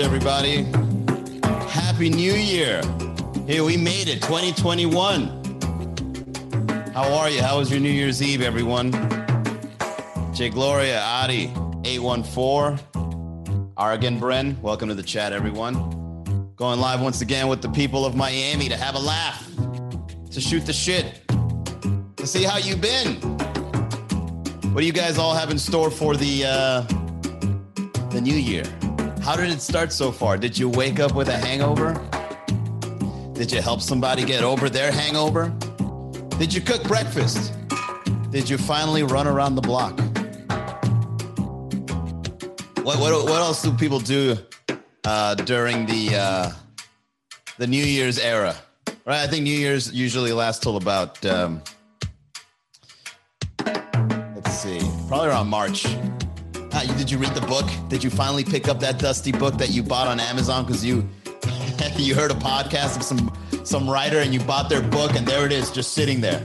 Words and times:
Everybody. 0.00 0.62
Happy 1.68 2.08
New 2.08 2.32
Year. 2.32 2.80
Here, 3.48 3.64
we 3.64 3.76
made 3.76 4.06
it, 4.06 4.22
2021. 4.22 5.26
How 6.94 7.12
are 7.14 7.28
you? 7.28 7.42
How 7.42 7.58
was 7.58 7.68
your 7.68 7.80
New 7.80 7.90
Year's 7.90 8.22
Eve, 8.22 8.40
everyone? 8.40 8.92
Jay 10.32 10.50
Gloria, 10.50 11.00
Adi, 11.00 11.52
814. 11.84 12.78
Argan 13.76 14.20
Bren, 14.20 14.60
welcome 14.60 14.88
to 14.88 14.94
the 14.94 15.02
chat, 15.02 15.32
everyone. 15.32 15.74
Going 16.54 16.78
live 16.78 17.00
once 17.00 17.20
again 17.20 17.48
with 17.48 17.60
the 17.60 17.70
people 17.70 18.06
of 18.06 18.14
Miami 18.14 18.68
to 18.68 18.76
have 18.76 18.94
a 18.94 19.00
laugh, 19.00 19.44
to 20.30 20.40
shoot 20.40 20.64
the 20.64 20.72
shit, 20.72 21.22
to 22.16 22.24
see 22.24 22.44
how 22.44 22.58
you've 22.58 22.80
been. 22.80 23.16
What 24.72 24.80
do 24.80 24.86
you 24.86 24.92
guys 24.92 25.18
all 25.18 25.34
have 25.34 25.50
in 25.50 25.58
store 25.58 25.90
for 25.90 26.16
the 26.16 26.44
uh, 26.44 26.82
the 28.10 28.20
new 28.22 28.36
year? 28.36 28.62
How 29.28 29.36
did 29.36 29.50
it 29.50 29.60
start 29.60 29.92
so 29.92 30.10
far? 30.10 30.38
Did 30.38 30.56
you 30.56 30.70
wake 30.70 31.00
up 31.00 31.14
with 31.14 31.28
a 31.28 31.36
hangover? 31.36 31.92
Did 33.34 33.52
you 33.52 33.60
help 33.60 33.82
somebody 33.82 34.24
get 34.24 34.42
over 34.42 34.70
their 34.70 34.90
hangover? 34.90 35.50
Did 36.38 36.54
you 36.54 36.62
cook 36.62 36.82
breakfast? 36.84 37.52
Did 38.30 38.48
you 38.48 38.56
finally 38.56 39.02
run 39.02 39.26
around 39.26 39.56
the 39.56 39.60
block? 39.60 39.98
What 42.82 42.98
what, 42.98 43.24
what 43.24 43.42
else 43.42 43.60
do 43.60 43.70
people 43.72 44.00
do 44.00 44.38
uh, 45.04 45.34
during 45.34 45.84
the 45.84 46.16
uh, 46.16 46.52
the 47.58 47.66
New 47.66 47.84
Year's 47.84 48.18
era? 48.18 48.56
Right, 49.04 49.20
I 49.20 49.26
think 49.26 49.42
New 49.42 49.58
Year's 49.58 49.92
usually 49.92 50.32
lasts 50.32 50.62
till 50.62 50.78
about 50.78 51.22
um, 51.26 51.60
let's 53.66 54.52
see, 54.52 54.80
probably 55.06 55.28
around 55.28 55.48
March. 55.48 55.84
Did 56.70 57.10
you 57.10 57.18
read 57.18 57.34
the 57.34 57.46
book? 57.46 57.66
Did 57.88 58.04
you 58.04 58.10
finally 58.10 58.44
pick 58.44 58.68
up 58.68 58.80
that 58.80 58.98
dusty 58.98 59.32
book 59.32 59.56
that 59.56 59.70
you 59.70 59.82
bought 59.82 60.08
on 60.08 60.20
Amazon 60.20 60.66
because 60.66 60.84
you 60.84 61.08
you 61.96 62.14
heard 62.14 62.30
a 62.30 62.34
podcast 62.34 62.96
of 62.96 63.02
some 63.02 63.32
some 63.64 63.88
writer 63.88 64.18
and 64.18 64.34
you 64.34 64.40
bought 64.40 64.68
their 64.68 64.82
book 64.82 65.14
and 65.14 65.26
there 65.26 65.46
it 65.46 65.52
is 65.52 65.70
just 65.70 65.94
sitting 65.94 66.20
there? 66.20 66.44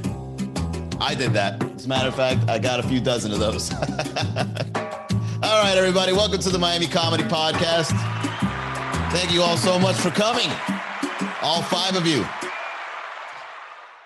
I 1.02 1.15
did 1.15 1.33
that. 1.33 1.61
As 1.75 1.85
a 1.85 1.89
matter 1.89 2.07
of 2.07 2.15
fact, 2.15 2.49
I 2.49 2.59
got 2.59 2.80
a 2.80 2.83
few 2.83 3.02
dozen 3.02 3.33
of 3.33 3.39
those. 3.39 3.73
all 3.73 5.63
right, 5.63 5.75
everybody, 5.75 6.13
welcome 6.13 6.39
to 6.39 6.49
the 6.49 6.59
Miami 6.59 6.87
Comedy 6.87 7.23
Podcast. 7.23 7.91
Thank 9.11 9.33
you 9.33 9.41
all 9.41 9.58
so 9.58 9.77
much 9.77 9.97
for 9.97 10.11
coming, 10.11 10.49
all 11.41 11.61
five 11.63 11.97
of 11.97 12.08
you. 12.08 12.25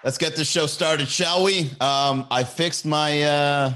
Let's 0.03 0.17
get 0.17 0.35
this 0.35 0.49
show 0.49 0.65
started, 0.65 1.07
shall 1.07 1.43
we? 1.43 1.69
Um, 1.79 2.25
I 2.31 2.43
fixed 2.43 2.85
my 2.85 3.21
uh, 3.21 3.73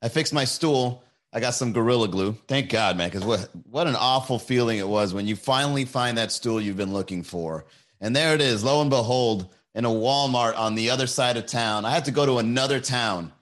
I 0.00 0.08
fixed 0.08 0.32
my 0.32 0.44
stool. 0.44 1.03
I 1.34 1.40
got 1.40 1.54
some 1.54 1.72
gorilla 1.72 2.06
glue. 2.06 2.38
Thank 2.46 2.70
God, 2.70 2.96
man, 2.96 3.10
because 3.10 3.24
what 3.24 3.50
what 3.68 3.88
an 3.88 3.96
awful 3.96 4.38
feeling 4.38 4.78
it 4.78 4.88
was 4.88 5.12
when 5.12 5.26
you 5.26 5.34
finally 5.34 5.84
find 5.84 6.16
that 6.16 6.30
stool 6.30 6.60
you've 6.60 6.76
been 6.76 6.92
looking 6.92 7.24
for. 7.24 7.66
And 8.00 8.14
there 8.14 8.34
it 8.34 8.40
is, 8.40 8.62
lo 8.62 8.80
and 8.80 8.88
behold, 8.88 9.52
in 9.74 9.84
a 9.84 9.88
Walmart 9.88 10.56
on 10.56 10.76
the 10.76 10.90
other 10.90 11.08
side 11.08 11.36
of 11.36 11.46
town. 11.46 11.84
I 11.84 11.90
had 11.90 12.04
to 12.04 12.12
go 12.12 12.24
to 12.24 12.38
another 12.38 12.78
town 12.78 13.32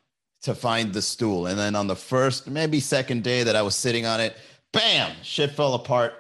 to 0.42 0.54
find 0.54 0.94
the 0.94 1.02
stool. 1.02 1.46
And 1.46 1.58
then 1.58 1.74
on 1.76 1.86
the 1.86 1.94
first, 1.94 2.48
maybe 2.48 2.80
second 2.80 3.24
day 3.24 3.42
that 3.42 3.56
I 3.56 3.62
was 3.62 3.74
sitting 3.74 4.06
on 4.06 4.20
it, 4.20 4.36
bam, 4.72 5.14
shit 5.22 5.50
fell 5.50 5.74
apart. 5.74 6.14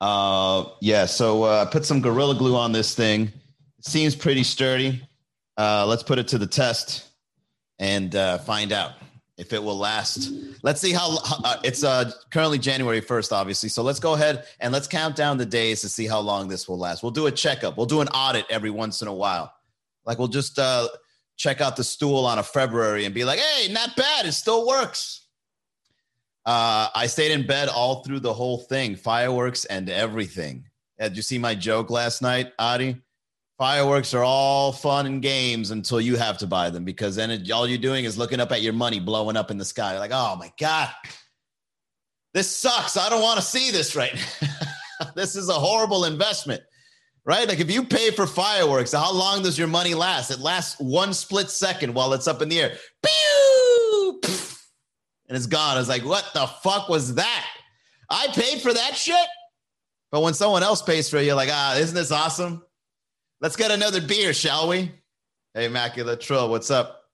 Uh 0.00 0.64
yeah, 0.80 1.06
so 1.06 1.44
uh, 1.44 1.64
I 1.66 1.70
put 1.70 1.84
some 1.84 2.00
gorilla 2.00 2.34
glue 2.34 2.56
on 2.56 2.72
this 2.72 2.92
thing. 2.92 3.32
It 3.78 3.84
seems 3.84 4.16
pretty 4.16 4.42
sturdy. 4.42 5.00
Uh, 5.56 5.86
let's 5.86 6.02
put 6.02 6.18
it 6.18 6.28
to 6.28 6.38
the 6.38 6.46
test 6.46 7.08
and 7.78 8.14
uh, 8.14 8.38
find 8.38 8.72
out 8.72 8.92
if 9.38 9.52
it 9.52 9.62
will 9.62 9.78
last. 9.78 10.32
Let's 10.62 10.80
see 10.80 10.92
how 10.92 11.18
uh, 11.44 11.56
it's 11.62 11.84
uh, 11.84 12.10
currently 12.30 12.58
January 12.58 13.00
1st, 13.00 13.32
obviously. 13.32 13.68
So 13.68 13.82
let's 13.82 14.00
go 14.00 14.14
ahead 14.14 14.44
and 14.60 14.72
let's 14.72 14.88
count 14.88 15.14
down 15.14 15.38
the 15.38 15.46
days 15.46 15.80
to 15.82 15.88
see 15.88 16.06
how 16.06 16.18
long 16.18 16.48
this 16.48 16.68
will 16.68 16.76
last. 16.76 17.02
We'll 17.02 17.12
do 17.12 17.26
a 17.26 17.32
checkup, 17.32 17.76
we'll 17.76 17.86
do 17.86 18.00
an 18.00 18.08
audit 18.08 18.44
every 18.50 18.70
once 18.70 19.00
in 19.00 19.08
a 19.08 19.14
while. 19.14 19.54
Like 20.04 20.18
we'll 20.18 20.28
just 20.28 20.58
uh, 20.58 20.88
check 21.36 21.60
out 21.60 21.76
the 21.76 21.84
stool 21.84 22.26
on 22.26 22.38
a 22.38 22.42
February 22.42 23.04
and 23.04 23.14
be 23.14 23.24
like, 23.24 23.38
hey, 23.38 23.72
not 23.72 23.96
bad. 23.96 24.26
It 24.26 24.32
still 24.32 24.66
works. 24.66 25.26
Uh, 26.44 26.88
I 26.94 27.06
stayed 27.06 27.30
in 27.30 27.46
bed 27.46 27.68
all 27.68 28.02
through 28.02 28.20
the 28.20 28.32
whole 28.32 28.58
thing, 28.58 28.96
fireworks 28.96 29.66
and 29.66 29.88
everything. 29.88 30.64
Did 30.98 31.16
you 31.16 31.22
see 31.22 31.38
my 31.38 31.54
joke 31.54 31.90
last 31.90 32.22
night, 32.22 32.52
Adi? 32.58 32.96
Fireworks 33.58 34.14
are 34.14 34.22
all 34.22 34.72
fun 34.72 35.06
and 35.06 35.20
games 35.20 35.72
until 35.72 36.00
you 36.00 36.16
have 36.16 36.38
to 36.38 36.46
buy 36.46 36.70
them 36.70 36.84
because 36.84 37.16
then 37.16 37.30
it, 37.30 37.50
all 37.50 37.66
you're 37.66 37.76
doing 37.76 38.04
is 38.04 38.16
looking 38.16 38.38
up 38.38 38.52
at 38.52 38.62
your 38.62 38.72
money 38.72 39.00
blowing 39.00 39.36
up 39.36 39.50
in 39.50 39.58
the 39.58 39.64
sky. 39.64 39.90
You're 39.90 40.00
like, 40.00 40.12
oh 40.14 40.36
my 40.36 40.52
God, 40.60 40.90
this 42.34 42.56
sucks. 42.56 42.96
I 42.96 43.08
don't 43.08 43.20
want 43.22 43.40
to 43.40 43.44
see 43.44 43.72
this 43.72 43.96
right 43.96 44.14
this 45.14 45.36
is 45.36 45.48
a 45.48 45.54
horrible 45.54 46.04
investment, 46.04 46.62
right? 47.24 47.48
Like 47.48 47.60
if 47.60 47.70
you 47.70 47.84
pay 47.84 48.10
for 48.10 48.26
fireworks, 48.26 48.92
how 48.92 49.12
long 49.12 49.42
does 49.42 49.58
your 49.58 49.68
money 49.68 49.94
last? 49.94 50.30
It 50.30 50.38
lasts 50.38 50.78
one 50.78 51.12
split 51.12 51.50
second 51.50 51.94
while 51.94 52.12
it's 52.12 52.28
up 52.28 52.42
in 52.42 52.48
the 52.48 52.60
air. 52.60 52.76
Pew! 53.02 54.20
And 55.28 55.36
it's 55.36 55.46
gone. 55.46 55.78
It's 55.78 55.88
like, 55.88 56.04
what 56.04 56.30
the 56.32 56.46
fuck 56.46 56.88
was 56.88 57.16
that? 57.16 57.46
I 58.08 58.28
paid 58.28 58.62
for 58.62 58.72
that 58.72 58.96
shit. 58.96 59.26
But 60.10 60.22
when 60.22 60.32
someone 60.32 60.62
else 60.62 60.80
pays 60.80 61.10
for 61.10 61.18
it, 61.18 61.26
you're 61.26 61.34
like, 61.34 61.50
ah, 61.52 61.76
isn't 61.76 61.94
this 61.94 62.10
awesome? 62.10 62.62
Let's 63.40 63.54
get 63.54 63.70
another 63.70 64.00
beer, 64.00 64.32
shall 64.34 64.66
we? 64.66 64.90
Hey, 65.54 65.68
Macula 65.68 66.18
Trill, 66.18 66.50
what's 66.50 66.72
up? 66.72 67.04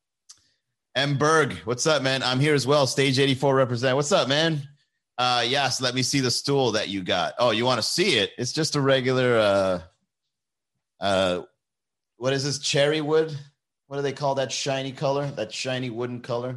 M. 0.95 1.19
Berg, 1.19 1.53
what's 1.67 1.87
up, 1.87 2.03
man? 2.03 2.23
I'm 2.23 2.41
here 2.41 2.55
as 2.55 2.67
well. 2.67 2.87
Stage 2.87 3.19
84 3.19 3.55
represent. 3.55 3.95
What's 3.95 4.11
up, 4.11 4.27
man? 4.27 4.63
Uh, 5.19 5.45
yes, 5.47 5.83
let 5.83 5.95
me 5.95 6.03
see 6.03 6.21
the 6.21 6.31
stool 6.31 6.73
that 6.73 6.89
you 6.89 7.03
got. 7.03 7.35
Oh, 7.39 7.51
you 7.51 7.67
want 7.67 7.79
to 7.79 7.87
see 7.87 8.17
it? 8.17 8.31
It's 8.39 8.55
just 8.55 8.75
a 8.75 8.81
regular, 8.81 9.37
uh, 9.39 9.81
uh, 10.99 11.43
what 12.17 12.33
is 12.33 12.43
this? 12.43 12.59
Cherry 12.59 13.03
wood? 13.03 13.37
What 13.89 13.97
do 13.97 14.03
they 14.03 14.13
call 14.15 14.37
that 14.37 14.51
shiny 14.51 14.93
color? 14.93 15.31
That 15.31 15.53
shiny 15.53 15.91
wooden 15.91 16.21
color? 16.21 16.57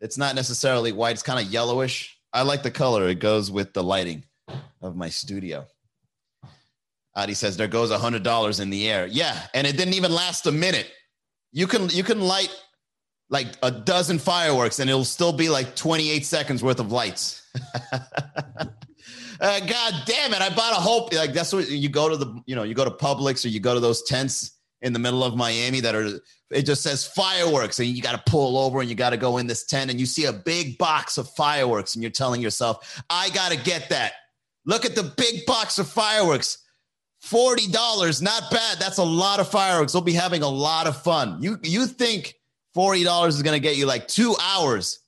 It's 0.00 0.18
not 0.18 0.34
necessarily 0.34 0.90
white, 0.90 1.12
it's 1.12 1.22
kind 1.22 1.38
of 1.38 1.52
yellowish. 1.52 2.18
I 2.32 2.42
like 2.42 2.64
the 2.64 2.70
color, 2.72 3.08
it 3.08 3.20
goes 3.20 3.48
with 3.48 3.74
the 3.74 3.84
lighting 3.84 4.24
of 4.80 4.96
my 4.96 5.08
studio. 5.08 5.66
Adi 7.14 7.34
says 7.34 7.56
there 7.56 7.68
goes 7.68 7.90
a 7.90 7.98
hundred 7.98 8.22
dollars 8.22 8.60
in 8.60 8.70
the 8.70 8.88
air. 8.88 9.06
Yeah, 9.06 9.38
and 9.54 9.66
it 9.66 9.76
didn't 9.76 9.94
even 9.94 10.12
last 10.12 10.46
a 10.46 10.52
minute. 10.52 10.90
You 11.52 11.66
can 11.66 11.88
you 11.90 12.02
can 12.02 12.20
light 12.20 12.54
like 13.28 13.48
a 13.62 13.70
dozen 13.70 14.18
fireworks 14.18 14.78
and 14.78 14.90
it'll 14.90 15.04
still 15.04 15.32
be 15.32 15.48
like 15.48 15.74
28 15.74 16.24
seconds 16.24 16.62
worth 16.62 16.80
of 16.80 16.92
lights. 16.92 17.42
uh, 17.92 18.00
God 19.40 19.94
damn 20.06 20.34
it! 20.34 20.40
I 20.40 20.50
bought 20.54 20.72
a 20.72 20.80
whole 20.80 21.08
like 21.12 21.32
that's 21.32 21.52
what 21.52 21.68
you 21.68 21.88
go 21.88 22.08
to 22.08 22.16
the 22.16 22.42
you 22.46 22.54
know 22.54 22.62
you 22.62 22.74
go 22.74 22.84
to 22.84 22.90
Publix 22.90 23.44
or 23.44 23.48
you 23.48 23.60
go 23.60 23.74
to 23.74 23.80
those 23.80 24.02
tents 24.02 24.58
in 24.82 24.92
the 24.92 24.98
middle 24.98 25.24
of 25.24 25.36
Miami 25.36 25.80
that 25.80 25.94
are 25.94 26.20
it 26.50 26.62
just 26.62 26.82
says 26.82 27.06
fireworks 27.06 27.78
and 27.78 27.88
you 27.88 28.02
got 28.02 28.12
to 28.12 28.30
pull 28.30 28.58
over 28.58 28.80
and 28.80 28.90
you 28.90 28.94
got 28.94 29.10
to 29.10 29.16
go 29.16 29.38
in 29.38 29.46
this 29.46 29.64
tent 29.64 29.90
and 29.90 29.98
you 29.98 30.06
see 30.06 30.26
a 30.26 30.32
big 30.32 30.76
box 30.76 31.16
of 31.18 31.28
fireworks 31.30 31.94
and 31.94 32.02
you're 32.02 32.10
telling 32.10 32.40
yourself 32.42 33.02
I 33.08 33.30
got 33.30 33.52
to 33.52 33.58
get 33.58 33.88
that. 33.88 34.12
Look 34.64 34.84
at 34.84 34.94
the 34.94 35.12
big 35.16 35.46
box 35.46 35.78
of 35.78 35.88
fireworks. 35.88 36.58
$40, 37.24 38.22
not 38.22 38.50
bad. 38.50 38.78
That's 38.78 38.98
a 38.98 39.04
lot 39.04 39.40
of 39.40 39.48
fireworks. 39.48 39.94
We'll 39.94 40.02
be 40.02 40.12
having 40.12 40.42
a 40.42 40.48
lot 40.48 40.86
of 40.86 41.00
fun. 41.02 41.40
You 41.40 41.58
you 41.62 41.86
think 41.86 42.34
$40 42.76 43.28
is 43.28 43.42
going 43.42 43.54
to 43.54 43.60
get 43.60 43.76
you 43.76 43.86
like 43.86 44.08
2 44.08 44.36
hours. 44.40 45.00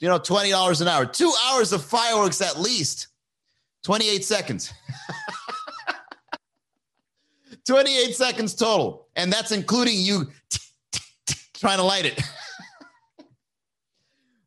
You 0.00 0.08
know, 0.08 0.18
$20 0.18 0.80
an 0.80 0.88
hour. 0.88 1.06
2 1.06 1.32
hours 1.46 1.72
of 1.72 1.84
fireworks 1.84 2.40
at 2.40 2.58
least. 2.58 3.08
28 3.84 4.24
seconds. 4.24 4.72
28 7.66 8.14
seconds 8.14 8.54
total. 8.54 9.08
And 9.16 9.32
that's 9.32 9.52
including 9.52 9.98
you 9.98 10.28
trying 11.54 11.78
to 11.78 11.84
light 11.84 12.06
it. 12.06 12.18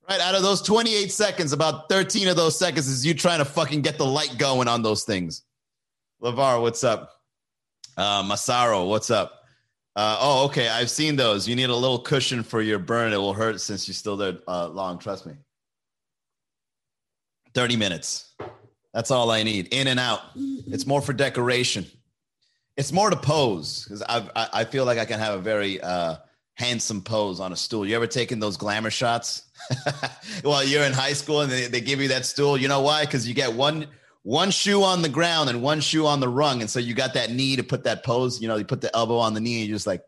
right 0.10 0.20
out 0.20 0.36
of 0.36 0.42
those 0.42 0.62
28 0.62 1.12
seconds, 1.12 1.54
about 1.54 1.90
13 1.90 2.28
of 2.28 2.36
those 2.36 2.58
seconds 2.58 2.88
is 2.88 3.06
you 3.06 3.14
trying 3.14 3.40
to 3.40 3.46
fucking 3.46 3.82
get 3.82 3.98
the 3.98 4.06
light 4.06 4.36
going 4.38 4.68
on 4.68 4.82
those 4.82 5.04
things. 5.04 5.44
LeVar, 6.22 6.62
what's 6.62 6.84
up? 6.84 7.12
Uh, 7.98 8.24
Masaro, 8.24 8.88
what's 8.88 9.12
up? 9.12 9.44
Uh, 9.96 10.18
oh, 10.20 10.46
okay. 10.46 10.68
I've 10.70 10.90
seen 10.90 11.16
those. 11.16 11.48
You 11.48 11.56
need 11.56 11.70
a 11.70 11.76
little 11.76 12.00
cushion 12.00 12.44
for 12.44 12.62
your 12.62 12.80
burn. 12.80 13.14
It 13.14 13.18
will 13.18 13.34
hurt 13.34 13.62
since 13.62 13.88
you're 13.88 13.94
still 13.94 14.18
there 14.18 14.38
uh, 14.48 14.68
long. 14.70 14.98
Trust 14.98 15.26
me. 15.26 15.34
30 17.54 17.76
minutes. 17.76 18.34
That's 18.94 19.12
all 19.12 19.30
I 19.30 19.44
need. 19.44 19.74
In 19.74 19.88
and 19.88 20.00
out. 20.00 20.22
It's 20.36 20.88
more 20.88 21.02
for 21.02 21.14
decoration. 21.14 21.86
It's 22.76 22.92
more 22.92 23.12
to 23.12 23.16
pose 23.16 23.84
because 23.84 24.02
I 24.10 24.50
I 24.52 24.66
feel 24.66 24.86
like 24.86 24.98
I 24.98 25.06
can 25.06 25.20
have 25.20 25.38
a 25.38 25.42
very 25.42 25.80
uh, 25.80 26.16
handsome 26.56 27.02
pose 27.02 27.40
on 27.40 27.54
a 27.54 27.56
stool. 27.56 27.86
You 27.86 27.96
ever 27.96 28.08
taken 28.08 28.40
those 28.40 28.58
glamour 28.58 28.90
shots 28.90 29.44
while 30.42 30.64
you're 30.64 30.84
in 30.84 30.94
high 30.94 31.14
school 31.14 31.42
and 31.42 31.52
they, 31.52 31.68
they 31.68 31.82
give 31.82 32.02
you 32.02 32.08
that 32.08 32.26
stool? 32.26 32.58
You 32.58 32.68
know 32.68 32.82
why? 32.82 33.06
Because 33.06 33.28
you 33.28 33.36
get 33.36 33.54
one 33.54 33.88
one 34.24 34.52
shoe 34.52 34.84
on 34.84 35.02
the 35.02 35.10
ground 35.10 35.50
and 35.50 35.62
one 35.62 35.82
shoe 35.82 36.08
on 36.08 36.20
the 36.20 36.30
rung. 36.30 36.62
And 36.62 36.70
so 36.70 36.80
you 36.80 36.94
got 36.94 37.14
that 37.14 37.32
knee 37.32 37.58
to 37.58 37.64
put 37.64 37.84
that 37.84 38.04
pose, 38.04 38.42
you 38.42 38.48
know, 38.48 38.56
you 38.56 38.66
put 38.66 38.82
the 38.82 38.94
elbow 38.96 39.18
on 39.18 39.34
the 39.34 39.42
knee 39.42 39.60
and 39.60 39.70
you're 39.70 39.76
just 39.76 39.88
like, 39.88 40.02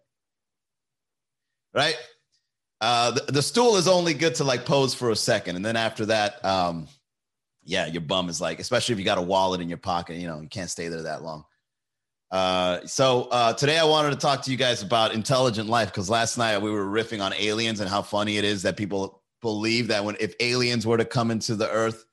right? 1.74 1.96
Uh, 2.82 3.12
the, 3.12 3.32
the, 3.34 3.42
stool 3.42 3.76
is 3.78 3.88
only 3.88 4.14
good 4.14 4.36
to 4.36 4.44
like 4.44 4.66
pose 4.66 4.94
for 4.94 5.10
a 5.10 5.16
second. 5.16 5.56
And 5.56 5.66
then 5.66 5.76
after 5.76 6.06
that, 6.08 6.44
um, 6.44 6.88
yeah, 7.64 7.88
your 7.88 8.02
bum 8.02 8.30
is 8.30 8.40
like, 8.40 8.60
especially 8.60 8.94
if 8.94 9.00
you 9.00 9.06
got 9.06 9.18
a 9.18 9.22
wallet 9.22 9.62
in 9.62 9.70
your 9.70 9.78
pocket, 9.78 10.18
you 10.18 10.28
know, 10.28 10.40
you 10.40 10.48
can't 10.48 10.70
stay 10.70 10.88
there 10.88 11.02
that 11.04 11.24
long. 11.24 11.46
Uh, 12.32 12.86
so 12.86 13.24
uh, 13.32 13.54
today 13.54 13.78
I 13.78 13.86
wanted 13.86 14.12
to 14.12 14.18
talk 14.18 14.44
to 14.44 14.52
you 14.52 14.58
guys 14.58 14.82
about 14.82 15.14
intelligent 15.14 15.70
life 15.70 15.90
because 15.90 16.10
last 16.10 16.38
night 16.38 16.58
we 16.62 16.70
were 16.70 16.86
riffing 16.86 17.24
on 17.24 17.34
aliens 17.34 17.80
and 17.80 17.90
how 17.90 18.02
funny 18.02 18.38
it 18.38 18.44
is 18.44 18.62
that 18.64 18.78
people 18.78 19.24
believe 19.42 19.88
that 19.88 20.04
when 20.04 20.16
if 20.20 20.34
aliens 20.40 20.86
were 20.86 20.98
to 20.98 21.06
come 21.06 21.32
into 21.32 21.56
the 21.56 21.70
Earth, 21.70 22.05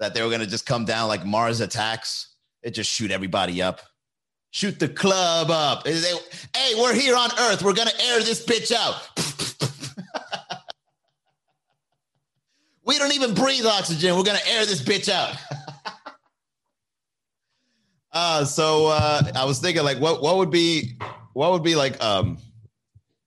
that 0.00 0.14
they 0.14 0.22
were 0.22 0.28
going 0.28 0.40
to 0.40 0.46
just 0.46 0.66
come 0.66 0.84
down 0.84 1.08
like 1.08 1.24
Mars 1.24 1.60
attacks, 1.60 2.34
it 2.62 2.72
just 2.72 2.90
shoot 2.90 3.10
everybody 3.10 3.62
up, 3.62 3.80
shoot 4.50 4.80
the 4.80 4.88
club 4.88 5.50
up. 5.50 5.84
They, 5.84 5.92
hey, 5.92 6.74
we're 6.76 6.94
here 6.94 7.14
on 7.14 7.30
Earth. 7.38 7.62
We're 7.62 7.74
going 7.74 7.88
to 7.88 8.04
air 8.06 8.20
this 8.20 8.44
bitch 8.44 8.72
out. 8.72 9.08
we 12.84 12.98
don't 12.98 13.14
even 13.14 13.34
breathe 13.34 13.66
oxygen. 13.66 14.16
We're 14.16 14.24
going 14.24 14.38
to 14.38 14.48
air 14.48 14.66
this 14.66 14.82
bitch 14.82 15.08
out. 15.08 15.36
Uh, 18.12 18.44
so 18.44 18.88
uh, 18.88 19.22
I 19.36 19.44
was 19.44 19.60
thinking, 19.60 19.84
like, 19.84 20.00
what 20.00 20.20
what 20.20 20.36
would 20.38 20.50
be 20.50 20.98
what 21.32 21.52
would 21.52 21.62
be 21.62 21.76
like 21.76 22.02
um, 22.02 22.38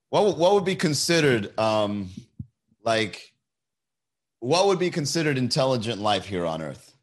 what 0.10 0.38
what 0.38 0.54
would 0.56 0.66
be 0.66 0.76
considered 0.76 1.58
um, 1.58 2.10
like 2.84 3.33
what 4.44 4.68
would 4.68 4.78
be 4.78 4.90
considered 4.90 5.38
intelligent 5.38 6.02
life 6.02 6.26
here 6.26 6.46
on 6.46 6.62
Earth? 6.62 6.94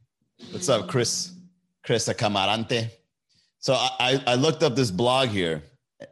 What's 0.51 0.69
up, 0.69 0.89
Chris? 0.89 1.33
Chris 1.83 2.07
Camarante. 2.07 2.91
So 3.61 3.73
I, 3.73 4.23
I 4.27 4.35
looked 4.35 4.63
up 4.63 4.77
this 4.77 4.91
blog 4.91 5.31
here. 5.31 5.63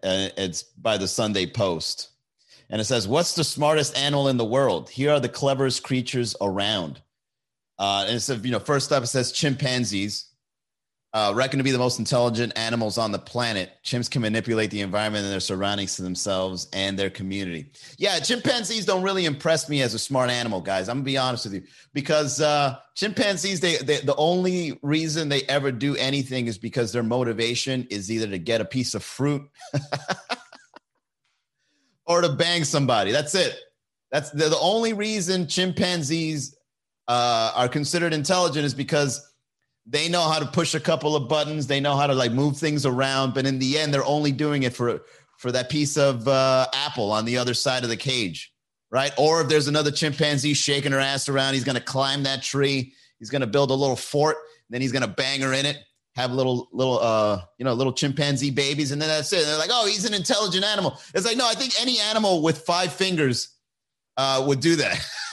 and 0.03 0.33
it's 0.39 0.63
by 0.63 0.97
the 0.97 1.07
Sunday 1.07 1.45
Post, 1.45 2.09
and 2.71 2.81
it 2.81 2.85
says, 2.85 3.07
"What's 3.07 3.35
the 3.35 3.45
smartest 3.45 3.97
animal 3.97 4.29
in 4.29 4.39
the 4.39 4.45
world? 4.45 4.89
Here 4.89 5.11
are 5.13 5.21
the 5.21 5.29
cleverest 5.29 5.83
creatures 5.83 6.35
around." 6.41 7.03
Uh, 7.79 8.05
and 8.07 8.17
it 8.17 8.21
says, 8.21 8.43
you 8.43 8.51
know, 8.51 8.59
first 8.59 8.91
up 8.91 9.03
it 9.03 9.09
says 9.09 9.31
chimpanzees 9.31 10.28
uh, 11.15 11.33
reckoned 11.35 11.61
to 11.61 11.65
be 11.65 11.71
the 11.71 11.79
most 11.79 11.99
intelligent 11.99 12.53
animals 12.57 12.99
on 12.99 13.13
the 13.13 13.19
planet. 13.19 13.73
Chimps 13.83 14.11
can 14.11 14.21
manipulate 14.21 14.71
the 14.71 14.83
environment 14.83 15.25
and 15.25 15.33
their 15.33 15.41
surroundings 15.41 15.97
to 15.97 16.03
themselves 16.03 16.69
and 16.73 16.99
their 16.99 17.09
community. 17.09 17.71
Yeah, 17.97 18.21
chimpanzees 18.21 18.85
don't 18.85 19.03
really 19.03 19.25
impress 19.25 19.69
me 19.69 19.81
as 19.81 19.95
a 19.95 19.99
smart 19.99 20.31
animal, 20.31 20.61
guys. 20.61 20.89
I'm 20.89 20.99
gonna 20.99 21.05
be 21.05 21.17
honest 21.17 21.47
with 21.47 21.55
you, 21.55 21.63
because 21.95 22.41
uh, 22.41 22.77
chimpanzees, 22.95 23.61
they, 23.61 23.77
they 23.77 24.01
the 24.01 24.17
only 24.17 24.79
reason 24.83 25.29
they 25.29 25.43
ever 25.45 25.73
do 25.73 25.97
anything 25.97 26.47
is 26.47 26.59
because 26.59 26.93
their 26.93 27.03
motivation 27.03 27.87
is 27.91 28.13
either 28.13 28.29
to 28.29 28.39
get 28.39 28.61
a 28.61 28.67
piece 28.67 28.95
of 28.95 29.03
fruit 29.03 29.43
or 32.07 32.21
to 32.21 32.29
bang 32.29 32.65
somebody. 32.65 33.13
That's 33.13 33.35
it. 33.35 33.59
That's 34.11 34.31
the, 34.31 34.57
only 34.59 34.95
reason 34.95 35.47
chimpanzees 35.47 36.57
uh, 37.07 37.53
are 37.55 37.69
considered 37.69 38.15
intelligent 38.15 38.65
is 38.65 38.75
because 38.75 39.25
they 39.88 40.08
know 40.08 40.29
how 40.29 40.38
to 40.38 40.46
push 40.46 40.75
a 40.75 40.81
couple 40.81 41.17
of 41.17 41.29
buttons. 41.29 41.67
They 41.67 41.81
know 41.81 41.96
how 41.96 42.06
to 42.06 42.14
like 42.14 42.32
move 42.32 42.56
things 42.56 42.85
around 42.85 43.35
but 43.35 43.46
in 43.46 43.58
the 43.58 43.79
end 43.79 43.93
they're 43.93 44.05
only 44.05 44.32
doing 44.32 44.62
it 44.64 44.75
for 44.75 45.02
for 45.38 45.52
that 45.52 45.70
piece 45.70 45.96
of 45.96 46.26
uh, 46.26 46.67
apple 46.75 47.12
on 47.12 47.25
the 47.25 47.38
other 47.38 47.55
side 47.55 47.85
of 47.85 47.88
the 47.88 47.96
cage 47.96 48.52
right? 48.90 49.12
Or 49.19 49.43
if 49.43 49.49
there's 49.49 49.69
another 49.69 49.90
chimpanzee 49.90 50.55
shaking 50.55 50.93
her 50.93 50.99
ass 50.99 51.29
around 51.29 51.55
he's 51.55 51.64
going 51.64 51.76
to 51.76 51.82
climb 51.82 52.23
that 52.25 52.43
tree. 52.43 52.94
He's 53.19 53.31
going 53.31 53.40
to 53.40 53.46
build 53.46 53.70
a 53.70 53.75
little 53.75 53.96
fort 53.96 54.37
then 54.70 54.81
he's 54.81 54.93
going 54.93 55.02
to 55.02 55.08
bang 55.08 55.40
her 55.40 55.52
in 55.52 55.67
it 55.67 55.79
have 56.17 56.32
little 56.32 56.69
little 56.73 56.99
uh 56.99 57.40
you 57.58 57.64
know 57.64 57.73
little 57.73 57.93
chimpanzee 57.93 58.50
babies 58.50 58.93
and 58.93 59.00
then 59.00 59.08
that's 59.08 59.32
it. 59.32 59.46
They're 59.46 59.58
like 59.58 59.70
oh 59.73 59.87
he's 59.87 60.05
an 60.05 60.14
intelligent 60.14 60.64
animal. 60.64 60.99
It's 61.14 61.25
like 61.25 61.37
no 61.37 61.49
i 61.49 61.55
think 61.55 61.81
any 61.81 61.99
animal 62.00 62.43
with 62.43 62.58
five 62.58 62.93
fingers 62.93 63.55
uh 64.17 64.44
would 64.46 64.61
do 64.61 64.76
that 64.76 65.00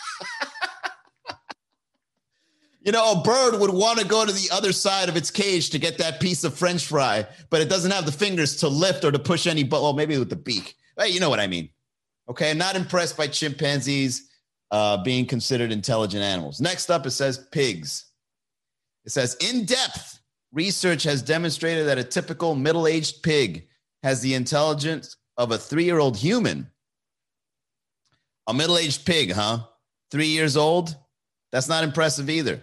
You 2.85 2.91
know, 2.91 3.13
a 3.13 3.21
bird 3.21 3.59
would 3.59 3.73
want 3.73 3.97
to 3.97 4.05
go 4.05 4.25
to 4.27 4.31
the 4.31 4.47
other 4.53 4.71
side 4.71 5.09
of 5.09 5.17
its 5.17 5.31
cage 5.31 5.71
to 5.71 5.79
get 5.79 5.97
that 5.97 6.19
piece 6.19 6.43
of 6.43 6.55
French 6.55 6.85
fry, 6.85 7.25
but 7.49 7.59
it 7.59 7.67
doesn't 7.67 7.89
have 7.89 8.05
the 8.05 8.11
fingers 8.11 8.57
to 8.57 8.67
lift 8.67 9.03
or 9.03 9.11
to 9.11 9.17
push 9.17 9.47
any. 9.47 9.63
But 9.63 9.81
well, 9.81 9.93
maybe 9.93 10.19
with 10.19 10.29
the 10.29 10.35
beak. 10.35 10.75
Hey, 10.95 11.09
you 11.09 11.19
know 11.19 11.31
what 11.31 11.39
I 11.39 11.47
mean? 11.47 11.69
Okay, 12.29 12.51
I'm 12.51 12.59
not 12.59 12.75
impressed 12.75 13.17
by 13.17 13.25
chimpanzees 13.25 14.29
uh, 14.69 15.01
being 15.03 15.25
considered 15.25 15.71
intelligent 15.71 16.23
animals. 16.23 16.61
Next 16.61 16.91
up, 16.91 17.07
it 17.07 17.11
says 17.11 17.47
pigs. 17.51 18.05
It 19.03 19.11
says 19.11 19.35
in 19.39 19.65
depth 19.65 20.19
research 20.51 21.03
has 21.03 21.23
demonstrated 21.23 21.87
that 21.87 21.97
a 21.97 22.03
typical 22.03 22.53
middle 22.53 22.85
aged 22.85 23.23
pig 23.23 23.67
has 24.03 24.21
the 24.21 24.35
intelligence 24.35 25.17
of 25.37 25.51
a 25.51 25.57
three 25.57 25.85
year 25.85 25.97
old 25.97 26.17
human. 26.17 26.69
A 28.45 28.53
middle 28.53 28.77
aged 28.77 29.05
pig, 29.05 29.31
huh? 29.31 29.61
Three 30.11 30.27
years 30.27 30.55
old? 30.55 30.95
That's 31.51 31.67
not 31.67 31.83
impressive 31.83 32.29
either. 32.29 32.61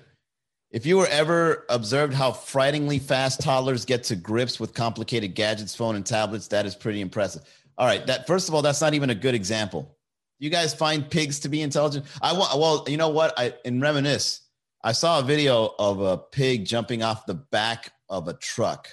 If 0.72 0.86
you 0.86 0.96
were 0.96 1.06
ever 1.06 1.66
observed 1.69 2.14
how 2.14 2.32
frighteningly 2.32 2.98
fast 2.98 3.42
toddlers 3.42 3.84
get 3.84 4.04
to 4.04 4.16
grips 4.16 4.58
with 4.58 4.72
complicated 4.72 5.34
gadgets, 5.34 5.76
phone 5.76 5.96
and 5.96 6.06
tablets, 6.06 6.48
that 6.48 6.64
is 6.64 6.74
pretty 6.74 7.02
impressive. 7.02 7.42
All 7.76 7.86
right, 7.86 8.04
that 8.06 8.26
first 8.26 8.48
of 8.48 8.54
all, 8.54 8.62
that's 8.62 8.80
not 8.80 8.94
even 8.94 9.10
a 9.10 9.14
good 9.14 9.34
example. 9.34 9.94
You 10.38 10.48
guys 10.48 10.72
find 10.74 11.08
pigs 11.08 11.40
to 11.40 11.50
be 11.50 11.60
intelligent? 11.60 12.06
I 12.22 12.32
want. 12.32 12.58
Well, 12.58 12.84
you 12.88 12.96
know 12.96 13.10
what? 13.10 13.38
I 13.38 13.54
in 13.64 13.80
reminisce. 13.80 14.40
I 14.82 14.92
saw 14.92 15.20
a 15.20 15.22
video 15.22 15.74
of 15.78 16.00
a 16.00 16.16
pig 16.16 16.64
jumping 16.64 17.02
off 17.02 17.26
the 17.26 17.34
back 17.34 17.92
of 18.08 18.26
a 18.26 18.32
truck, 18.32 18.88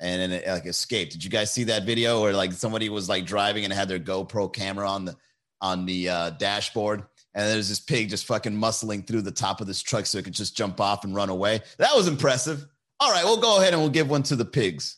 and 0.00 0.20
then 0.20 0.32
it 0.32 0.48
like 0.48 0.66
escaped. 0.66 1.12
Did 1.12 1.22
you 1.22 1.30
guys 1.30 1.52
see 1.52 1.64
that 1.64 1.84
video? 1.84 2.20
Or 2.20 2.32
like 2.32 2.52
somebody 2.52 2.88
was 2.88 3.10
like 3.10 3.26
driving 3.26 3.64
and 3.64 3.72
had 3.72 3.88
their 3.88 4.00
GoPro 4.00 4.52
camera 4.52 4.90
on 4.90 5.04
the 5.04 5.16
on 5.60 5.86
the 5.86 6.08
uh, 6.08 6.30
dashboard, 6.30 7.04
and 7.36 7.46
there's 7.50 7.68
this 7.68 7.80
pig 7.80 8.08
just 8.08 8.24
fucking 8.24 8.54
muscling 8.54 9.06
through 9.06 9.20
the 9.20 9.30
top 9.30 9.60
of 9.60 9.66
this 9.66 9.82
truck 9.82 10.06
so 10.06 10.16
it 10.16 10.24
could 10.24 10.32
just 10.32 10.56
jump 10.56 10.80
off 10.80 11.04
and 11.04 11.14
run 11.14 11.28
away. 11.28 11.60
That 11.76 11.94
was 11.94 12.08
impressive. 12.08 12.66
All 12.98 13.12
right, 13.12 13.24
we'll 13.24 13.42
go 13.42 13.58
ahead 13.58 13.74
and 13.74 13.82
we'll 13.82 13.90
give 13.90 14.08
one 14.08 14.22
to 14.24 14.36
the 14.36 14.46
pigs. 14.46 14.96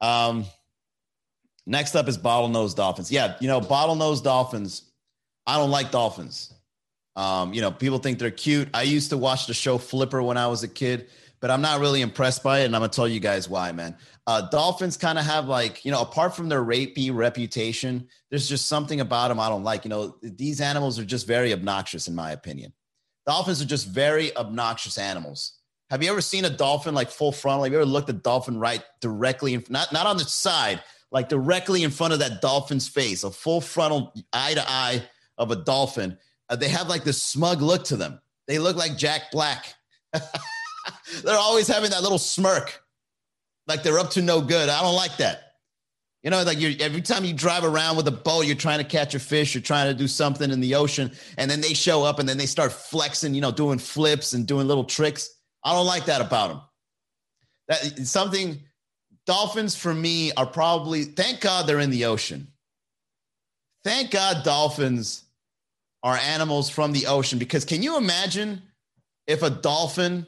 Um, 0.00 0.46
next 1.66 1.94
up 1.94 2.08
is 2.08 2.16
bottlenose 2.16 2.74
dolphins. 2.74 3.12
Yeah, 3.12 3.36
you 3.38 3.48
know, 3.48 3.60
bottlenose 3.60 4.22
dolphins. 4.22 4.90
I 5.46 5.58
don't 5.58 5.70
like 5.70 5.90
dolphins. 5.90 6.54
Um, 7.16 7.52
you 7.52 7.60
know, 7.60 7.70
people 7.70 7.98
think 7.98 8.18
they're 8.18 8.30
cute. 8.30 8.70
I 8.72 8.82
used 8.82 9.10
to 9.10 9.18
watch 9.18 9.46
the 9.46 9.52
show 9.52 9.76
Flipper 9.76 10.22
when 10.22 10.38
I 10.38 10.46
was 10.46 10.62
a 10.62 10.68
kid, 10.68 11.10
but 11.42 11.50
I'm 11.50 11.60
not 11.60 11.80
really 11.80 12.02
impressed 12.02 12.44
by 12.44 12.60
it, 12.60 12.66
and 12.66 12.76
I'm 12.76 12.82
gonna 12.82 12.92
tell 12.92 13.08
you 13.08 13.18
guys 13.18 13.48
why, 13.48 13.72
man. 13.72 13.96
Uh, 14.28 14.48
dolphins 14.48 14.96
kind 14.96 15.18
of 15.18 15.24
have 15.24 15.48
like, 15.48 15.84
you 15.84 15.90
know, 15.90 16.00
apart 16.00 16.36
from 16.36 16.48
their 16.48 16.64
rapey 16.64 17.12
reputation, 17.12 18.06
there's 18.30 18.48
just 18.48 18.66
something 18.66 19.00
about 19.00 19.28
them 19.28 19.40
I 19.40 19.48
don't 19.48 19.64
like. 19.64 19.84
You 19.84 19.88
know, 19.88 20.16
these 20.22 20.60
animals 20.60 21.00
are 21.00 21.04
just 21.04 21.26
very 21.26 21.52
obnoxious, 21.52 22.06
in 22.06 22.14
my 22.14 22.30
opinion. 22.30 22.72
Dolphins 23.26 23.60
are 23.60 23.66
just 23.66 23.88
very 23.88 24.34
obnoxious 24.36 24.96
animals. 24.96 25.58
Have 25.90 26.00
you 26.00 26.12
ever 26.12 26.20
seen 26.20 26.44
a 26.44 26.50
dolphin 26.50 26.94
like 26.94 27.10
full 27.10 27.32
frontal? 27.32 27.64
Have 27.64 27.72
you 27.72 27.78
ever 27.80 27.86
looked 27.86 28.08
at 28.08 28.22
dolphin 28.22 28.60
right 28.60 28.84
directly, 29.00 29.54
in, 29.54 29.64
not 29.68 29.92
not 29.92 30.06
on 30.06 30.18
the 30.18 30.24
side, 30.24 30.80
like 31.10 31.28
directly 31.28 31.82
in 31.82 31.90
front 31.90 32.12
of 32.12 32.20
that 32.20 32.40
dolphin's 32.40 32.86
face, 32.86 33.24
a 33.24 33.32
full 33.32 33.60
frontal 33.60 34.14
eye 34.32 34.54
to 34.54 34.64
eye 34.70 35.02
of 35.38 35.50
a 35.50 35.56
dolphin? 35.56 36.16
Uh, 36.48 36.54
they 36.54 36.68
have 36.68 36.86
like 36.86 37.02
this 37.02 37.20
smug 37.20 37.62
look 37.62 37.82
to 37.86 37.96
them. 37.96 38.20
They 38.46 38.60
look 38.60 38.76
like 38.76 38.96
Jack 38.96 39.32
Black. 39.32 39.74
They're 41.24 41.36
always 41.36 41.68
having 41.68 41.90
that 41.90 42.02
little 42.02 42.18
smirk 42.18 42.82
like 43.66 43.82
they're 43.82 43.98
up 43.98 44.10
to 44.10 44.22
no 44.22 44.40
good. 44.40 44.68
I 44.68 44.82
don't 44.82 44.94
like 44.94 45.16
that. 45.18 45.54
You 46.22 46.30
know, 46.30 46.42
like 46.44 46.60
you 46.60 46.76
every 46.80 47.02
time 47.02 47.24
you 47.24 47.32
drive 47.32 47.64
around 47.64 47.96
with 47.96 48.06
a 48.06 48.12
boat, 48.12 48.46
you're 48.46 48.54
trying 48.54 48.78
to 48.78 48.84
catch 48.84 49.14
a 49.14 49.18
fish, 49.18 49.54
you're 49.54 49.62
trying 49.62 49.88
to 49.88 49.94
do 49.94 50.06
something 50.06 50.50
in 50.50 50.60
the 50.60 50.76
ocean, 50.76 51.10
and 51.36 51.50
then 51.50 51.60
they 51.60 51.74
show 51.74 52.04
up 52.04 52.20
and 52.20 52.28
then 52.28 52.38
they 52.38 52.46
start 52.46 52.72
flexing, 52.72 53.34
you 53.34 53.40
know, 53.40 53.50
doing 53.50 53.78
flips 53.78 54.32
and 54.32 54.46
doing 54.46 54.68
little 54.68 54.84
tricks. 54.84 55.30
I 55.64 55.72
don't 55.72 55.86
like 55.86 56.04
that 56.06 56.20
about 56.20 56.48
them. 56.48 56.60
That 57.68 58.06
something 58.06 58.60
dolphins 59.26 59.74
for 59.74 59.92
me 59.92 60.32
are 60.32 60.46
probably 60.46 61.04
thank 61.04 61.40
God 61.40 61.66
they're 61.66 61.80
in 61.80 61.90
the 61.90 62.04
ocean. 62.04 62.48
Thank 63.84 64.12
God 64.12 64.44
dolphins 64.44 65.24
are 66.04 66.16
animals 66.16 66.70
from 66.70 66.92
the 66.92 67.06
ocean 67.06 67.40
because 67.40 67.64
can 67.64 67.82
you 67.82 67.96
imagine 67.96 68.62
if 69.26 69.42
a 69.42 69.50
dolphin 69.50 70.26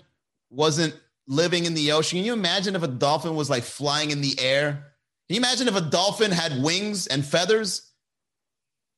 wasn't 0.54 0.98
living 1.26 1.64
in 1.64 1.74
the 1.74 1.92
ocean. 1.92 2.18
Can 2.18 2.26
you 2.26 2.32
imagine 2.32 2.76
if 2.76 2.82
a 2.82 2.88
dolphin 2.88 3.34
was 3.34 3.50
like 3.50 3.62
flying 3.62 4.10
in 4.10 4.20
the 4.20 4.38
air? 4.40 4.92
Can 5.28 5.34
you 5.34 5.38
imagine 5.38 5.68
if 5.68 5.76
a 5.76 5.80
dolphin 5.80 6.30
had 6.30 6.62
wings 6.62 7.06
and 7.06 7.24
feathers? 7.24 7.90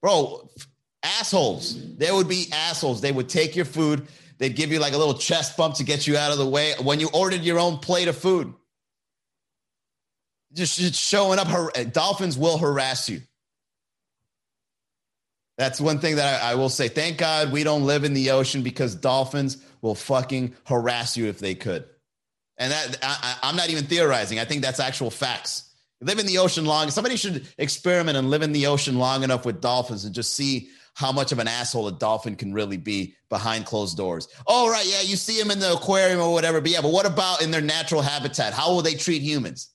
Bro, 0.02 0.50
assholes. 1.02 1.96
There 1.96 2.14
would 2.14 2.28
be 2.28 2.48
assholes. 2.52 3.00
They 3.00 3.12
would 3.12 3.28
take 3.28 3.56
your 3.56 3.64
food. 3.64 4.06
They'd 4.38 4.56
give 4.56 4.70
you 4.70 4.78
like 4.78 4.92
a 4.92 4.98
little 4.98 5.14
chest 5.14 5.56
bump 5.56 5.76
to 5.76 5.84
get 5.84 6.06
you 6.06 6.16
out 6.16 6.32
of 6.32 6.38
the 6.38 6.46
way 6.46 6.74
when 6.82 7.00
you 7.00 7.08
ordered 7.12 7.42
your 7.42 7.58
own 7.58 7.78
plate 7.78 8.08
of 8.08 8.16
food. 8.16 8.52
Just, 10.52 10.78
just 10.78 11.00
showing 11.00 11.38
up. 11.38 11.48
Dolphins 11.92 12.36
will 12.36 12.58
harass 12.58 13.08
you. 13.08 13.20
That's 15.58 15.80
one 15.80 16.00
thing 16.00 16.16
that 16.16 16.42
I, 16.42 16.52
I, 16.52 16.54
will 16.54 16.68
say. 16.68 16.88
Thank 16.88 17.16
God 17.16 17.50
we 17.50 17.64
don't 17.64 17.84
live 17.84 18.04
in 18.04 18.12
the 18.12 18.30
ocean 18.30 18.62
because 18.62 18.94
dolphins 18.94 19.56
will 19.86 19.94
fucking 19.94 20.54
harass 20.66 21.16
you 21.16 21.26
if 21.26 21.38
they 21.38 21.54
could. 21.54 21.84
And 22.58 22.72
that 22.72 22.98
I, 23.02 23.36
I'm 23.42 23.56
not 23.56 23.70
even 23.70 23.84
theorizing. 23.84 24.38
I 24.38 24.44
think 24.44 24.62
that's 24.62 24.80
actual 24.80 25.10
facts. 25.10 25.72
live 26.00 26.18
in 26.18 26.26
the 26.26 26.38
ocean 26.38 26.64
long. 26.64 26.90
Somebody 26.90 27.16
should 27.16 27.46
experiment 27.58 28.16
and 28.16 28.30
live 28.30 28.42
in 28.42 28.52
the 28.52 28.66
ocean 28.66 28.98
long 28.98 29.22
enough 29.22 29.46
with 29.46 29.60
dolphins 29.60 30.04
and 30.04 30.14
just 30.14 30.34
see 30.34 30.68
how 30.94 31.12
much 31.12 31.30
of 31.30 31.38
an 31.38 31.48
asshole 31.48 31.88
a 31.88 31.92
dolphin 31.92 32.36
can 32.36 32.54
really 32.54 32.78
be 32.78 33.14
behind 33.28 33.66
closed 33.66 33.96
doors. 33.98 34.28
Oh, 34.46 34.70
right. 34.70 34.86
Yeah. 34.86 35.02
You 35.02 35.16
see 35.16 35.38
them 35.38 35.50
in 35.50 35.58
the 35.58 35.74
aquarium 35.74 36.20
or 36.20 36.32
whatever. 36.32 36.60
But 36.60 36.70
yeah, 36.70 36.80
but 36.80 36.92
what 36.92 37.04
about 37.04 37.42
in 37.42 37.50
their 37.50 37.60
natural 37.60 38.00
habitat? 38.00 38.54
How 38.54 38.72
will 38.72 38.82
they 38.82 38.94
treat 38.94 39.20
humans? 39.20 39.70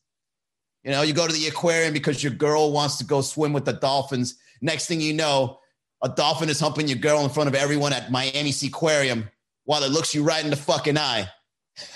You 0.84 0.90
know, 0.90 1.04
you 1.04 1.14
go 1.14 1.28
to 1.28 1.34
the 1.34 1.48
aquarium 1.48 1.94
because 1.94 2.24
your 2.24 2.34
girl 2.34 2.72
wants 2.72 2.98
to 2.98 3.06
go 3.06 3.22
swim 3.22 3.54
with 3.54 3.66
the 3.66 3.74
dolphins. 3.74 4.36
Next 4.62 4.88
thing 4.88 5.00
you 5.00 5.14
know, 5.14 5.60
a 6.02 6.10
dolphin 6.10 6.50
is 6.50 6.60
humping 6.60 6.88
your 6.88 6.98
girl 6.98 7.24
in 7.24 7.30
front 7.30 7.48
of 7.48 7.56
everyone 7.56 7.94
at 7.94 8.10
Miami 8.10 8.52
Seaquarium 8.52 9.30
while 9.72 9.84
it 9.84 9.92
looks 9.92 10.14
you 10.14 10.22
right 10.22 10.44
in 10.44 10.50
the 10.50 10.58
fucking 10.58 10.98
eye. 10.98 11.26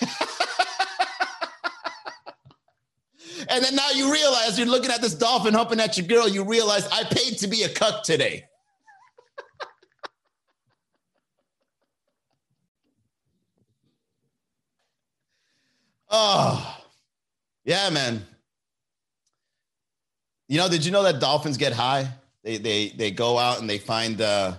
and 3.50 3.62
then 3.62 3.76
now 3.76 3.90
you 3.90 4.10
realize 4.10 4.56
you're 4.58 4.66
looking 4.66 4.90
at 4.90 5.02
this 5.02 5.12
dolphin 5.12 5.52
humping 5.52 5.78
at 5.78 5.98
your 5.98 6.06
girl. 6.06 6.26
You 6.26 6.42
realize 6.42 6.88
I 6.88 7.04
paid 7.04 7.36
to 7.36 7.46
be 7.46 7.64
a 7.64 7.68
cuck 7.68 8.02
today. 8.02 8.46
oh, 16.08 16.80
yeah, 17.66 17.90
man. 17.90 18.24
You 20.48 20.56
know, 20.56 20.70
did 20.70 20.82
you 20.82 20.92
know 20.92 21.02
that 21.02 21.20
dolphins 21.20 21.58
get 21.58 21.74
high? 21.74 22.08
They 22.42 22.56
they 22.56 22.88
they 22.88 23.10
go 23.10 23.36
out 23.36 23.60
and 23.60 23.68
they 23.68 23.76
find 23.76 24.18
uh 24.22 24.54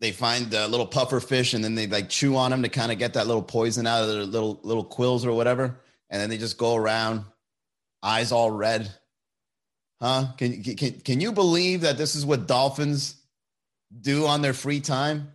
they 0.00 0.12
find 0.12 0.50
the 0.50 0.68
little 0.68 0.86
puffer 0.86 1.20
fish 1.20 1.54
and 1.54 1.64
then 1.64 1.74
they 1.74 1.86
like 1.86 2.08
chew 2.08 2.36
on 2.36 2.50
them 2.50 2.62
to 2.62 2.68
kind 2.68 2.92
of 2.92 2.98
get 2.98 3.14
that 3.14 3.26
little 3.26 3.42
poison 3.42 3.86
out 3.86 4.02
of 4.02 4.08
their 4.08 4.24
little 4.24 4.60
little 4.62 4.84
quills 4.84 5.24
or 5.24 5.32
whatever, 5.32 5.78
and 6.10 6.20
then 6.20 6.30
they 6.30 6.38
just 6.38 6.58
go 6.58 6.74
around, 6.74 7.24
eyes 8.02 8.32
all 8.32 8.50
red. 8.50 8.92
Huh? 10.00 10.26
Can 10.36 10.62
can 10.62 11.00
can 11.00 11.20
you 11.20 11.32
believe 11.32 11.82
that 11.82 11.96
this 11.96 12.14
is 12.14 12.26
what 12.26 12.46
dolphins 12.46 13.16
do 13.98 14.26
on 14.26 14.42
their 14.42 14.52
free 14.52 14.80
time? 14.80 15.32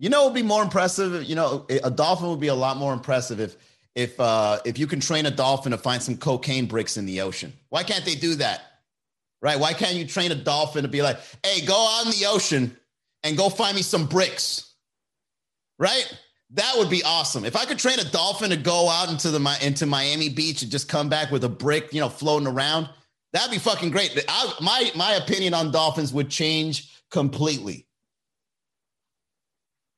You 0.00 0.08
know, 0.08 0.22
it 0.22 0.24
would 0.26 0.34
be 0.34 0.42
more 0.42 0.64
impressive. 0.64 1.22
You 1.22 1.36
know, 1.36 1.64
a 1.68 1.90
dolphin 1.90 2.28
would 2.28 2.40
be 2.40 2.48
a 2.48 2.54
lot 2.54 2.76
more 2.76 2.92
impressive 2.92 3.38
if 3.38 3.56
if 3.94 4.18
uh, 4.18 4.58
if 4.64 4.76
you 4.76 4.88
can 4.88 4.98
train 4.98 5.26
a 5.26 5.30
dolphin 5.30 5.70
to 5.70 5.78
find 5.78 6.02
some 6.02 6.16
cocaine 6.16 6.66
bricks 6.66 6.96
in 6.96 7.06
the 7.06 7.20
ocean. 7.20 7.52
Why 7.68 7.84
can't 7.84 8.04
they 8.04 8.16
do 8.16 8.34
that? 8.36 8.71
Right? 9.42 9.58
Why 9.58 9.72
can't 9.72 9.96
you 9.96 10.06
train 10.06 10.30
a 10.30 10.36
dolphin 10.36 10.84
to 10.84 10.88
be 10.88 11.02
like, 11.02 11.18
hey, 11.44 11.66
go 11.66 11.74
out 11.74 12.06
in 12.06 12.12
the 12.12 12.26
ocean 12.26 12.76
and 13.24 13.36
go 13.36 13.48
find 13.48 13.74
me 13.74 13.82
some 13.82 14.06
bricks? 14.06 14.74
Right? 15.80 16.16
That 16.50 16.74
would 16.76 16.88
be 16.88 17.02
awesome. 17.02 17.44
If 17.44 17.56
I 17.56 17.64
could 17.64 17.78
train 17.78 17.98
a 17.98 18.04
dolphin 18.04 18.50
to 18.50 18.56
go 18.56 18.88
out 18.88 19.10
into 19.10 19.30
the 19.30 19.58
into 19.60 19.84
Miami 19.86 20.28
Beach 20.28 20.62
and 20.62 20.70
just 20.70 20.88
come 20.88 21.08
back 21.08 21.32
with 21.32 21.42
a 21.42 21.48
brick, 21.48 21.92
you 21.92 22.00
know, 22.00 22.08
floating 22.08 22.46
around, 22.46 22.88
that'd 23.32 23.50
be 23.50 23.58
fucking 23.58 23.90
great. 23.90 24.16
I, 24.28 24.54
my 24.60 24.92
my 24.94 25.14
opinion 25.14 25.54
on 25.54 25.72
dolphins 25.72 26.12
would 26.12 26.30
change 26.30 26.92
completely. 27.10 27.86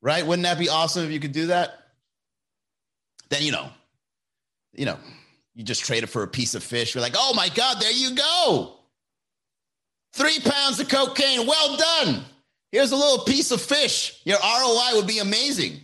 Right? 0.01 0.25
Wouldn't 0.25 0.45
that 0.45 0.59
be 0.59 0.69
awesome 0.69 1.05
if 1.05 1.11
you 1.11 1.21
could 1.21 1.33
do 1.33 1.49
that? 1.49 1.75
Then 3.31 3.43
you 3.43 3.53
know, 3.53 3.69
you 4.73 4.87
know, 4.87 4.99
you 5.55 5.65
just 5.65 5.85
trade 5.85 6.03
it 6.03 6.09
for 6.09 6.23
a 6.23 6.29
piece 6.29 6.55
of 6.55 6.63
fish. 6.63 6.95
You're 6.95 7.03
like, 7.03 7.15
oh 7.17 7.35
my 7.35 7.49
God, 7.49 7.81
there 7.81 7.93
you 7.93 8.15
go. 8.15 8.79
Three 10.15 10.41
pounds 10.41 10.81
of 10.81 10.89
cocaine. 10.89 11.47
Well 11.47 11.77
done. 11.77 12.25
Here's 12.73 12.93
a 12.93 12.97
little 12.97 13.25
piece 13.25 13.51
of 13.51 13.61
fish. 13.61 14.21
Your 14.25 14.39
ROI 14.39 14.93
would 14.95 15.07
be 15.07 15.19
amazing. 15.19 15.81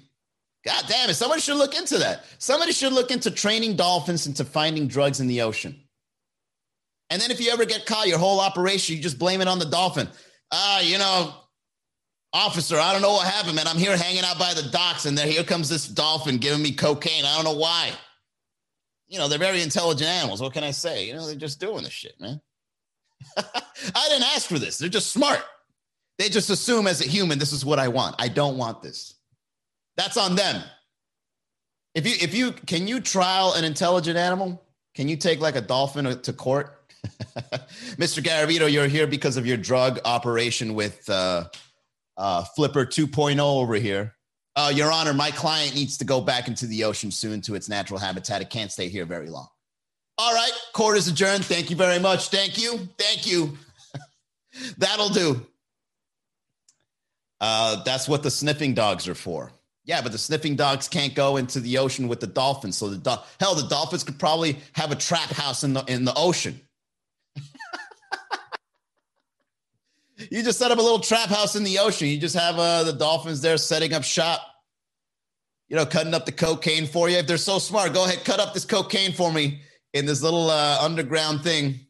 God 0.65 0.85
damn 0.89 1.11
it. 1.11 1.15
Somebody 1.15 1.41
should 1.41 1.57
look 1.57 1.77
into 1.77 1.99
that. 1.99 2.25
Somebody 2.39 2.73
should 2.73 2.93
look 2.93 3.11
into 3.11 3.31
training 3.31 3.77
dolphins 3.77 4.27
into 4.27 4.45
finding 4.45 4.89
drugs 4.89 5.21
in 5.21 5.27
the 5.27 5.43
ocean. 5.43 5.81
And 7.09 7.21
then 7.21 7.31
if 7.31 7.41
you 7.41 7.51
ever 7.51 7.65
get 7.65 7.87
caught, 7.87 8.09
your 8.09 8.19
whole 8.19 8.41
operation, 8.41 8.97
you 8.97 9.03
just 9.03 9.19
blame 9.19 9.41
it 9.41 9.49
on 9.49 9.59
the 9.59 9.65
dolphin. 9.65 10.09
Ah, 10.53 10.79
uh, 10.79 10.81
you 10.81 10.99
know, 10.99 11.35
officer, 12.33 12.79
I 12.79 12.93
don't 12.93 13.03
know 13.03 13.13
what 13.13 13.27
happened, 13.27 13.57
man. 13.57 13.67
I'm 13.67 13.79
here 13.79 13.97
hanging 13.97 14.25
out 14.25 14.39
by 14.39 14.55
the 14.55 14.69
docks, 14.71 15.07
and 15.07 15.17
there 15.17 15.27
here 15.27 15.45
comes 15.45 15.69
this 15.69 15.89
dolphin 15.89 16.39
giving 16.39 16.63
me 16.63 16.73
cocaine. 16.73 17.25
I 17.25 17.35
don't 17.37 17.45
know 17.45 17.59
why 17.59 17.93
you 19.11 19.19
know, 19.19 19.29
they're 19.29 19.39
very 19.39 19.61
intelligent 19.61 20.09
animals. 20.09 20.41
What 20.41 20.53
can 20.53 20.63
I 20.63 20.71
say? 20.71 21.07
You 21.07 21.15
know, 21.15 21.27
they're 21.27 21.35
just 21.35 21.61
doing 21.61 21.83
this 21.83 21.93
shit, 21.93 22.19
man. 22.21 22.41
I 23.37 24.09
didn't 24.09 24.29
ask 24.35 24.49
for 24.49 24.59
this. 24.59 24.79
They're 24.79 24.89
just 24.89 25.13
smart. 25.13 25.43
They 26.19 26.29
just 26.29 26.51
assume 26.51 26.87
as 26.87 27.01
a 27.01 27.09
human, 27.09 27.39
this 27.39 27.53
is 27.53 27.65
what 27.65 27.79
I 27.79 27.89
want. 27.89 28.17
I 28.19 28.29
don't 28.29 28.59
want 28.59 28.83
this. 28.83 29.15
That's 29.97 30.17
on 30.17 30.35
them. 30.35 30.63
If 31.95 32.07
you, 32.07 32.15
if 32.21 32.35
you, 32.35 32.53
can 32.53 32.87
you 32.87 33.01
trial 33.01 33.55
an 33.55 33.65
intelligent 33.65 34.17
animal? 34.17 34.63
Can 34.95 35.09
you 35.09 35.17
take 35.17 35.41
like 35.41 35.57
a 35.57 35.61
dolphin 35.61 36.21
to 36.21 36.33
court? 36.33 36.77
Mr. 37.97 38.23
Garavito, 38.23 38.71
you're 38.71 38.87
here 38.87 39.07
because 39.07 39.37
of 39.37 39.47
your 39.47 39.57
drug 39.57 39.99
operation 40.05 40.75
with 40.75 41.09
uh, 41.09 41.45
uh, 42.17 42.45
Flipper 42.57 42.85
2.0 42.85 43.39
over 43.41 43.75
here. 43.75 44.15
Uh, 44.57 44.71
Your 44.75 44.93
Honor, 44.93 45.15
my 45.15 45.31
client 45.31 45.75
needs 45.75 45.97
to 45.99 46.05
go 46.05 46.21
back 46.21 46.49
into 46.49 46.67
the 46.67 46.85
ocean 46.85 47.11
soon 47.11 47.41
to 47.43 47.55
its 47.55 47.69
natural 47.69 47.99
habitat. 47.99 48.43
It 48.43 48.51
can't 48.51 48.71
stay 48.71 48.89
here 48.89 49.07
very 49.07 49.31
long. 49.31 49.49
All 50.21 50.35
right, 50.35 50.53
court 50.75 50.99
is 50.99 51.09
adjourned. 51.09 51.47
Thank 51.47 51.71
you 51.71 51.77
very 51.77 51.99
much. 51.99 52.29
Thank 52.29 52.61
you. 52.61 52.87
Thank 52.99 53.27
you. 53.27 53.57
That'll 54.77 55.09
do. 55.09 55.47
Uh, 57.41 57.83
that's 57.85 58.07
what 58.07 58.23
the 58.23 58.31
sniffing 58.31 58.75
dogs 58.75 59.09
are 59.09 59.15
for. 59.15 59.51
Yeah, 59.85 60.03
but 60.03 60.13
the 60.13 60.19
sniffing 60.19 60.57
dogs 60.57 60.89
can't 60.89 61.15
go 61.15 61.39
into 61.39 61.59
the 61.59 61.79
ocean 61.79 62.07
with 62.07 62.21
the 62.21 62.27
dolphins. 62.27 62.77
So 62.77 62.91
the 62.91 62.99
do- 62.99 63.23
hell, 63.41 63.55
the 63.55 63.67
dolphins 63.69 64.05
could 64.05 64.19
probably 64.19 64.59
have 64.75 64.93
a 64.93 64.95
trap 64.95 65.31
house 65.31 65.65
in 65.65 65.73
the 65.73 65.83
in 65.87 66.05
the 66.05 66.13
ocean. 66.15 66.61
you 70.31 70.43
just 70.43 70.59
set 70.59 70.71
up 70.71 70.77
a 70.77 70.83
little 70.83 71.01
trap 71.01 71.31
house 71.31 71.57
in 71.57 71.65
the 71.65 71.79
ocean. 71.79 72.09
You 72.09 72.19
just 72.19 72.37
have 72.37 72.59
uh, 72.59 72.85
the 72.85 72.93
dolphins 72.93 73.41
there 73.41 73.57
setting 73.57 73.95
up 73.95 74.05
shop 74.05 74.47
you 75.71 75.77
know, 75.77 75.87
cutting 75.87 76.13
up 76.13 76.27
the 76.27 76.33
cocaine 76.33 76.85
for 76.85 77.09
you. 77.09 77.17
If 77.17 77.27
they're 77.27 77.39
so 77.39 77.59
smart, 77.59 77.95
go 77.95 78.05
ahead, 78.05 78.23
cut 78.25 78.39
up 78.39 78.53
this 78.53 78.67
cocaine 78.67 79.13
for 79.13 79.33
me 79.33 79.61
in 79.93 80.07
this 80.07 80.23
little 80.23 80.51
uh, 80.51 80.79
underground 80.81 81.43
thing. 81.43 81.81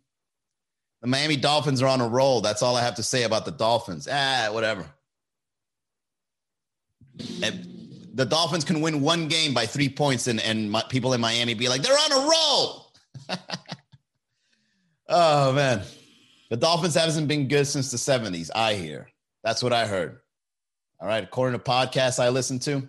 The 1.03 1.09
Miami 1.09 1.37
Dolphins 1.37 1.81
are 1.83 1.89
on 1.89 2.01
a 2.01 2.09
roll. 2.09 2.41
That's 2.41 2.63
all 2.63 2.77
I 2.77 2.83
have 2.83 2.97
to 2.97 3.03
say 3.03 3.23
about 3.23 3.45
the 3.45 3.53
Dolphins. 3.53 4.07
Ah, 4.11 4.49
whatever. 4.53 4.87
And 7.43 7.67
the 8.15 8.27
Dolphins 8.27 8.65
can 8.65 8.81
win 8.81 9.01
one 9.01 9.29
game 9.29 9.55
by 9.55 9.67
three 9.67 9.89
points, 9.89 10.27
and, 10.27 10.41
and 10.41 10.71
my, 10.71 10.83
people 10.89 11.13
in 11.15 11.21
Miami 11.21 11.55
be 11.55 11.69
like, 11.69 11.83
they're 11.83 11.93
on 11.93 12.13
a 12.13 12.29
roll. 12.29 12.93
oh, 15.09 15.53
man. 15.53 15.83
The 16.51 16.57
Dolphins 16.57 16.95
hasn't 16.95 17.29
been 17.29 17.49
good 17.49 17.67
since 17.67 17.91
the 17.91 17.97
70s, 17.97 18.51
I 18.55 18.75
hear. 18.75 19.09
That's 19.43 19.63
what 19.63 19.73
I 19.73 19.87
heard. 19.87 20.19
All 21.01 21.09
right. 21.09 21.25
According 21.25 21.59
to 21.59 21.65
podcasts 21.65 22.23
I 22.23 22.29
listen 22.29 22.59
to, 22.61 22.89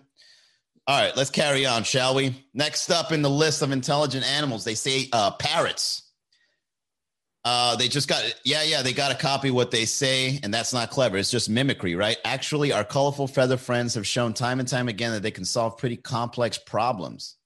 all 0.86 1.00
right, 1.00 1.16
let's 1.16 1.30
carry 1.30 1.64
on, 1.64 1.84
shall 1.84 2.14
we? 2.14 2.34
Next 2.54 2.90
up 2.90 3.12
in 3.12 3.22
the 3.22 3.30
list 3.30 3.62
of 3.62 3.70
intelligent 3.70 4.28
animals, 4.28 4.64
they 4.64 4.74
say 4.74 5.08
uh, 5.12 5.30
parrots. 5.32 6.10
Uh, 7.44 7.74
they 7.76 7.88
just 7.88 8.08
got, 8.08 8.22
yeah, 8.44 8.62
yeah, 8.62 8.82
they 8.82 8.92
got 8.92 9.10
to 9.10 9.16
copy 9.16 9.50
what 9.50 9.70
they 9.70 9.84
say, 9.84 10.38
and 10.42 10.52
that's 10.52 10.72
not 10.72 10.90
clever. 10.90 11.16
It's 11.16 11.30
just 11.30 11.48
mimicry, 11.50 11.94
right? 11.94 12.16
Actually, 12.24 12.72
our 12.72 12.84
colorful 12.84 13.26
feather 13.26 13.56
friends 13.56 13.94
have 13.94 14.06
shown 14.06 14.32
time 14.32 14.60
and 14.60 14.68
time 14.68 14.88
again 14.88 15.12
that 15.12 15.22
they 15.22 15.30
can 15.30 15.44
solve 15.44 15.78
pretty 15.78 15.96
complex 15.96 16.58
problems. 16.58 17.36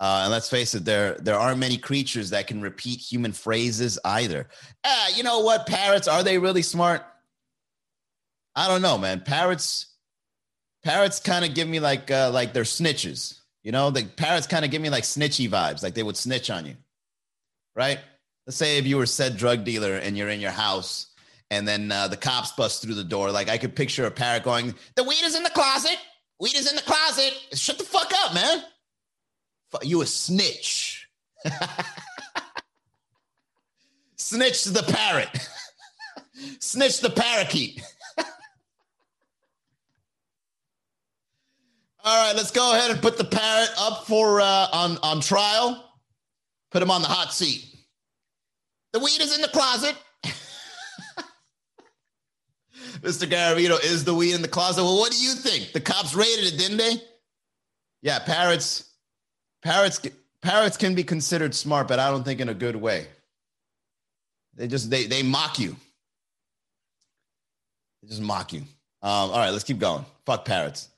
Uh, 0.00 0.20
and 0.22 0.30
let's 0.30 0.48
face 0.48 0.74
it, 0.74 0.84
there 0.84 1.14
there 1.14 1.38
aren't 1.38 1.58
many 1.58 1.76
creatures 1.76 2.30
that 2.30 2.46
can 2.46 2.60
repeat 2.60 3.00
human 3.00 3.32
phrases 3.32 3.98
either. 4.04 4.48
Ah, 4.84 5.08
you 5.16 5.22
know 5.22 5.40
what? 5.40 5.66
Parrots 5.66 6.06
are 6.06 6.22
they 6.22 6.38
really 6.38 6.62
smart? 6.62 7.02
I 8.54 8.68
don't 8.68 8.82
know, 8.82 8.96
man. 8.96 9.22
Parrots 9.22 9.96
parrots 10.88 11.20
kind 11.20 11.44
of 11.44 11.52
give 11.52 11.68
me 11.68 11.80
like 11.80 12.10
uh, 12.10 12.30
like 12.32 12.54
they're 12.54 12.62
snitches. 12.62 13.38
You 13.62 13.72
know, 13.72 13.90
the 13.90 14.04
parrots 14.04 14.46
kind 14.46 14.64
of 14.64 14.70
give 14.70 14.80
me 14.80 14.88
like 14.88 15.04
snitchy 15.04 15.46
vibes, 15.50 15.82
like 15.82 15.92
they 15.92 16.02
would 16.02 16.16
snitch 16.16 16.48
on 16.48 16.64
you, 16.64 16.76
right? 17.76 17.98
Let's 18.46 18.56
say 18.56 18.78
if 18.78 18.86
you 18.86 18.96
were 18.96 19.04
said 19.04 19.36
drug 19.36 19.64
dealer 19.64 19.96
and 19.96 20.16
you're 20.16 20.30
in 20.30 20.40
your 20.40 20.50
house, 20.50 21.12
and 21.50 21.68
then 21.68 21.92
uh, 21.92 22.08
the 22.08 22.16
cops 22.16 22.52
bust 22.52 22.80
through 22.80 22.94
the 22.94 23.04
door. 23.04 23.30
Like 23.32 23.50
I 23.50 23.58
could 23.58 23.76
picture 23.76 24.06
a 24.06 24.10
parrot 24.10 24.44
going, 24.44 24.74
"The 24.94 25.04
weed 25.04 25.22
is 25.22 25.36
in 25.36 25.42
the 25.42 25.50
closet. 25.50 25.98
Weed 26.40 26.56
is 26.56 26.70
in 26.70 26.76
the 26.76 26.82
closet. 26.82 27.34
Shut 27.52 27.76
the 27.76 27.84
fuck 27.84 28.10
up, 28.24 28.32
man. 28.34 28.62
You 29.82 30.00
a 30.00 30.06
snitch." 30.06 31.06
snitch 34.16 34.64
the 34.64 34.82
parrot. 34.84 35.28
snitch 36.60 37.00
the 37.00 37.10
parakeet. 37.10 37.82
All 42.08 42.26
right, 42.26 42.34
let's 42.34 42.50
go 42.52 42.74
ahead 42.74 42.90
and 42.90 43.02
put 43.02 43.18
the 43.18 43.24
parrot 43.24 43.68
up 43.78 44.06
for 44.06 44.40
uh, 44.40 44.68
on 44.72 44.96
on 45.02 45.20
trial. 45.20 45.92
Put 46.70 46.82
him 46.82 46.90
on 46.90 47.02
the 47.02 47.08
hot 47.08 47.34
seat. 47.34 47.66
The 48.94 48.98
weed 48.98 49.20
is 49.20 49.36
in 49.36 49.42
the 49.42 49.48
closet. 49.48 49.94
Mr. 53.02 53.28
Garavito, 53.28 53.84
is 53.84 54.04
the 54.04 54.14
weed 54.14 54.32
in 54.32 54.40
the 54.40 54.48
closet? 54.48 54.84
Well, 54.84 54.96
what 54.96 55.12
do 55.12 55.18
you 55.18 55.34
think? 55.34 55.72
The 55.72 55.82
cops 55.82 56.14
raided 56.14 56.54
it, 56.54 56.56
didn't 56.56 56.78
they? 56.78 56.94
Yeah, 58.00 58.20
parrots, 58.20 58.88
parrots, 59.62 60.00
parrots 60.40 60.78
can 60.78 60.94
be 60.94 61.04
considered 61.04 61.54
smart, 61.54 61.88
but 61.88 61.98
I 61.98 62.10
don't 62.10 62.24
think 62.24 62.40
in 62.40 62.48
a 62.48 62.54
good 62.54 62.76
way. 62.76 63.06
They 64.54 64.66
just 64.66 64.88
they 64.88 65.04
they 65.04 65.22
mock 65.22 65.58
you. 65.58 65.76
They 68.00 68.08
just 68.08 68.22
mock 68.22 68.54
you. 68.54 68.60
Um, 69.02 69.30
all 69.30 69.36
right, 69.36 69.50
let's 69.50 69.64
keep 69.64 69.78
going. 69.78 70.06
Fuck 70.24 70.46
parrots. 70.46 70.88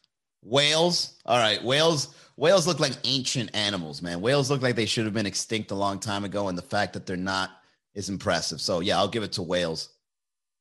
Whales. 0.43 1.19
All 1.27 1.39
right, 1.39 1.63
whales. 1.63 2.15
Whales 2.37 2.67
look 2.67 2.81
like 2.81 2.93
ancient 3.05 3.51
animals, 3.55 4.01
man. 4.01 4.23
Whales 4.23 4.51
look 4.51 4.63
like 4.63 4.75
they 4.75 4.87
should 4.87 5.05
have 5.05 5.13
been 5.13 5.27
extinct 5.27 5.71
a 5.73 5.75
long 5.75 5.99
time 5.99 6.25
ago, 6.25 6.49
and 6.49 6.57
the 6.57 6.63
fact 6.63 6.95
that 6.95 7.05
they're 7.05 7.17
not 7.17 7.51
is 7.95 8.09
impressive. 8.09 8.61
So 8.61 8.81
yeah, 8.81 8.97
I'll 8.97 9.09
give 9.09 9.23
it 9.23 9.33
to 9.33 9.43
whales. 9.43 9.91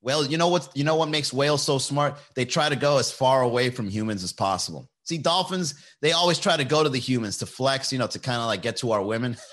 Well, 0.02 0.26
you 0.26 0.38
know 0.38 0.48
what? 0.50 0.70
You 0.76 0.84
know 0.84 0.96
what 0.96 1.10
makes 1.10 1.32
whales 1.32 1.64
so 1.64 1.78
smart? 1.78 2.18
They 2.36 2.46
try 2.46 2.70
to 2.70 2.76
go 2.76 2.98
as 2.98 3.12
far 3.12 3.42
away 3.42 3.70
from 3.70 3.88
humans 3.90 4.24
as 4.24 4.34
possible. 4.34 4.90
See, 5.04 5.18
dolphins, 5.18 5.76
they 6.02 6.12
always 6.12 6.38
try 6.38 6.56
to 6.56 6.64
go 6.64 6.84
to 6.84 6.90
the 6.90 7.00
humans 7.00 7.38
to 7.40 7.46
flex, 7.46 7.92
you 7.92 8.00
know, 8.00 8.08
to 8.08 8.20
kind 8.20 8.40
of 8.40 8.46
like 8.48 8.62
get 8.62 8.78
to 8.78 8.92
our 8.92 9.02
women. 9.02 9.38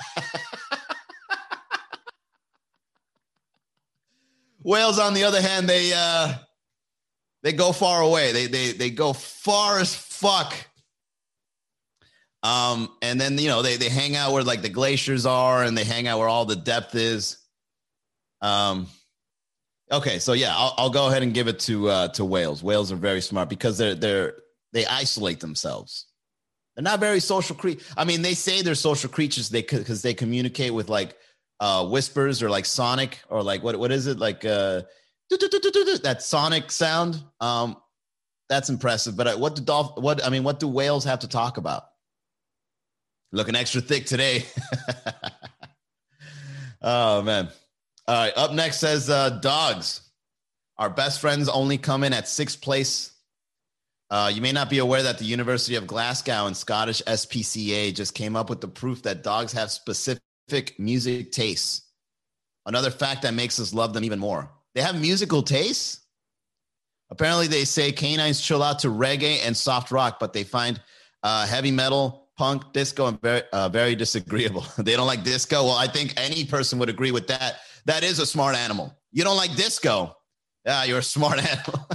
Whales, 4.63 4.99
on 4.99 5.15
the 5.15 5.25
other 5.25 5.41
hand, 5.41 5.69
they 5.69 5.93
uh 5.95 6.35
they 7.43 7.53
go 7.53 7.71
far 7.73 8.03
away. 8.03 8.33
They 8.33 8.47
they 8.49 8.73
they 8.73 8.91
go 8.91 9.13
far 9.13 9.79
as 9.79 9.95
fuck. 10.17 10.55
Um, 12.43 12.91
and 13.03 13.21
then 13.21 13.39
you 13.39 13.49
know 13.49 13.63
they 13.63 13.77
they 13.77 13.89
hang 13.89 14.15
out 14.15 14.33
where 14.33 14.43
like 14.43 14.63
the 14.63 14.69
glaciers 14.69 15.27
are, 15.27 15.65
and 15.65 15.77
they 15.77 15.85
hang 15.85 16.07
out 16.07 16.19
where 16.19 16.29
all 16.29 16.45
the 16.45 16.57
depth 16.57 16.95
is. 16.95 17.39
Um, 18.41 18.87
okay, 19.91 20.19
so 20.19 20.33
yeah, 20.33 20.55
I'll, 20.55 20.75
I'll 20.79 20.91
go 20.91 21.09
ahead 21.09 21.23
and 21.23 21.35
give 21.35 21.49
it 21.49 21.59
to 21.61 21.89
uh, 21.89 22.09
to 22.09 22.25
whales. 22.25 22.63
Whales 22.63 22.93
are 22.93 22.97
very 22.97 23.21
smart 23.21 23.49
because 23.49 23.79
they're 23.79 23.95
they're 23.95 24.35
they 24.73 24.87
isolate 24.87 25.41
themselves. 25.41 26.07
They're 26.75 26.85
not 26.85 27.01
very 27.01 27.21
social 27.21 27.57
cre- 27.57 27.81
I 27.97 28.05
mean, 28.05 28.23
they 28.23 28.35
say 28.35 28.63
they're 28.63 28.75
social 28.75 29.11
creatures. 29.11 29.49
They 29.49 29.63
because 29.63 30.03
they 30.03 30.15
communicate 30.15 30.73
with 30.73 30.89
like 30.89 31.17
uh, 31.59 31.87
whispers 31.87 32.43
or 32.43 32.51
like 32.51 32.67
sonic 32.67 33.19
or 33.29 33.43
like 33.43 33.63
what 33.63 33.77
what 33.77 33.91
is 33.91 34.07
it 34.07 34.19
like 34.19 34.45
uh, 34.45 34.83
that 35.31 36.19
sonic 36.21 36.71
sound. 36.71 37.21
Um, 37.41 37.77
that's 38.49 38.69
impressive. 38.69 39.17
But 39.17 39.27
uh, 39.27 39.37
what 39.37 39.57
do 39.57 39.63
dolph- 39.63 39.99
what 39.99 40.25
I 40.25 40.31
mean, 40.31 40.45
what 40.45 40.61
do 40.61 40.69
whales 40.69 41.05
have 41.05 41.21
to 41.21 41.29
talk 41.29 41.57
about? 41.57 41.85
Looking 43.33 43.57
extra 43.57 43.81
thick 43.81 44.07
today. 44.07 44.47
oh 46.83 47.23
man. 47.23 47.49
All 48.07 48.15
right. 48.15 48.33
Up 48.37 48.53
next 48.53 48.79
says 48.79 49.11
uh, 49.11 49.31
dogs. 49.31 50.01
Our 50.79 50.91
best 50.91 51.21
friends 51.21 51.49
only 51.49 51.79
come 51.79 52.05
in 52.05 52.13
at 52.13 52.29
sixth 52.29 52.61
place. 52.61 53.13
Uh, 54.09 54.31
you 54.33 54.41
may 54.41 54.53
not 54.53 54.71
be 54.71 54.79
aware 54.79 55.03
that 55.03 55.19
the 55.19 55.25
University 55.25 55.75
of 55.75 55.87
Glasgow 55.87 56.47
and 56.47 56.57
Scottish 56.57 57.03
SPCA 57.07 57.93
just 57.93 58.15
came 58.15 58.37
up 58.37 58.49
with 58.49 58.61
the 58.61 58.69
proof 58.69 59.03
that 59.03 59.25
dogs 59.25 59.53
have 59.53 59.71
specific 59.71 60.79
music 60.79 61.33
tastes. 61.33 61.83
Another 62.67 62.91
fact 62.91 63.23
that 63.23 63.35
makes 63.35 63.59
us 63.59 63.75
love 63.75 63.95
them 63.95 64.05
even 64.05 64.21
more. 64.21 64.51
They 64.75 64.83
have 64.83 65.01
musical 65.01 65.43
tastes. 65.43 66.06
Apparently, 67.11 67.47
they 67.47 67.65
say 67.65 67.93
canines 67.93 68.41
chill 68.41 68.63
out 68.63 68.81
to 68.81 68.89
reggae 68.89 69.39
and 69.45 69.57
soft 69.57 69.91
rock, 69.91 70.19
but 70.19 70.33
they 70.33 70.45
find 70.45 70.81
uh, 71.23 71.47
heavy 71.47 71.71
metal, 71.71 72.29
punk, 72.37 72.73
disco, 72.73 73.07
and 73.07 73.21
very, 73.21 73.43
uh, 73.53 73.69
very 73.69 73.95
disagreeable. 73.95 74.67
they 74.79 74.97
don't 74.97 75.07
like 75.07 75.23
disco. 75.23 75.65
Well, 75.65 75.77
I 75.77 75.87
think 75.87 76.15
any 76.17 76.45
person 76.45 76.79
would 76.79 76.89
agree 76.89 77.13
with 77.13 77.29
that. 77.29 77.61
That 77.85 78.03
is 78.03 78.19
a 78.19 78.27
smart 78.27 78.57
animal. 78.57 78.97
You 79.13 79.25
don't 79.25 79.37
like 79.37 79.55
disco. 79.55 80.17
Yeah, 80.65 80.85
you're 80.85 80.99
a 80.99 81.03
smart 81.03 81.39
animal. 81.51 81.87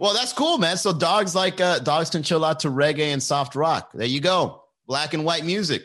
well, 0.00 0.14
that's 0.14 0.32
cool, 0.32 0.58
man. 0.58 0.78
So 0.78 0.92
dogs 0.92 1.34
like 1.34 1.60
uh, 1.60 1.80
dogs 1.80 2.10
can 2.10 2.22
chill 2.22 2.44
out 2.44 2.60
to 2.60 2.68
reggae 2.68 3.12
and 3.12 3.22
soft 3.22 3.54
rock. 3.54 3.90
There 3.92 4.06
you 4.06 4.20
go. 4.20 4.62
Black 4.86 5.14
and 5.14 5.24
white 5.24 5.44
music 5.44 5.82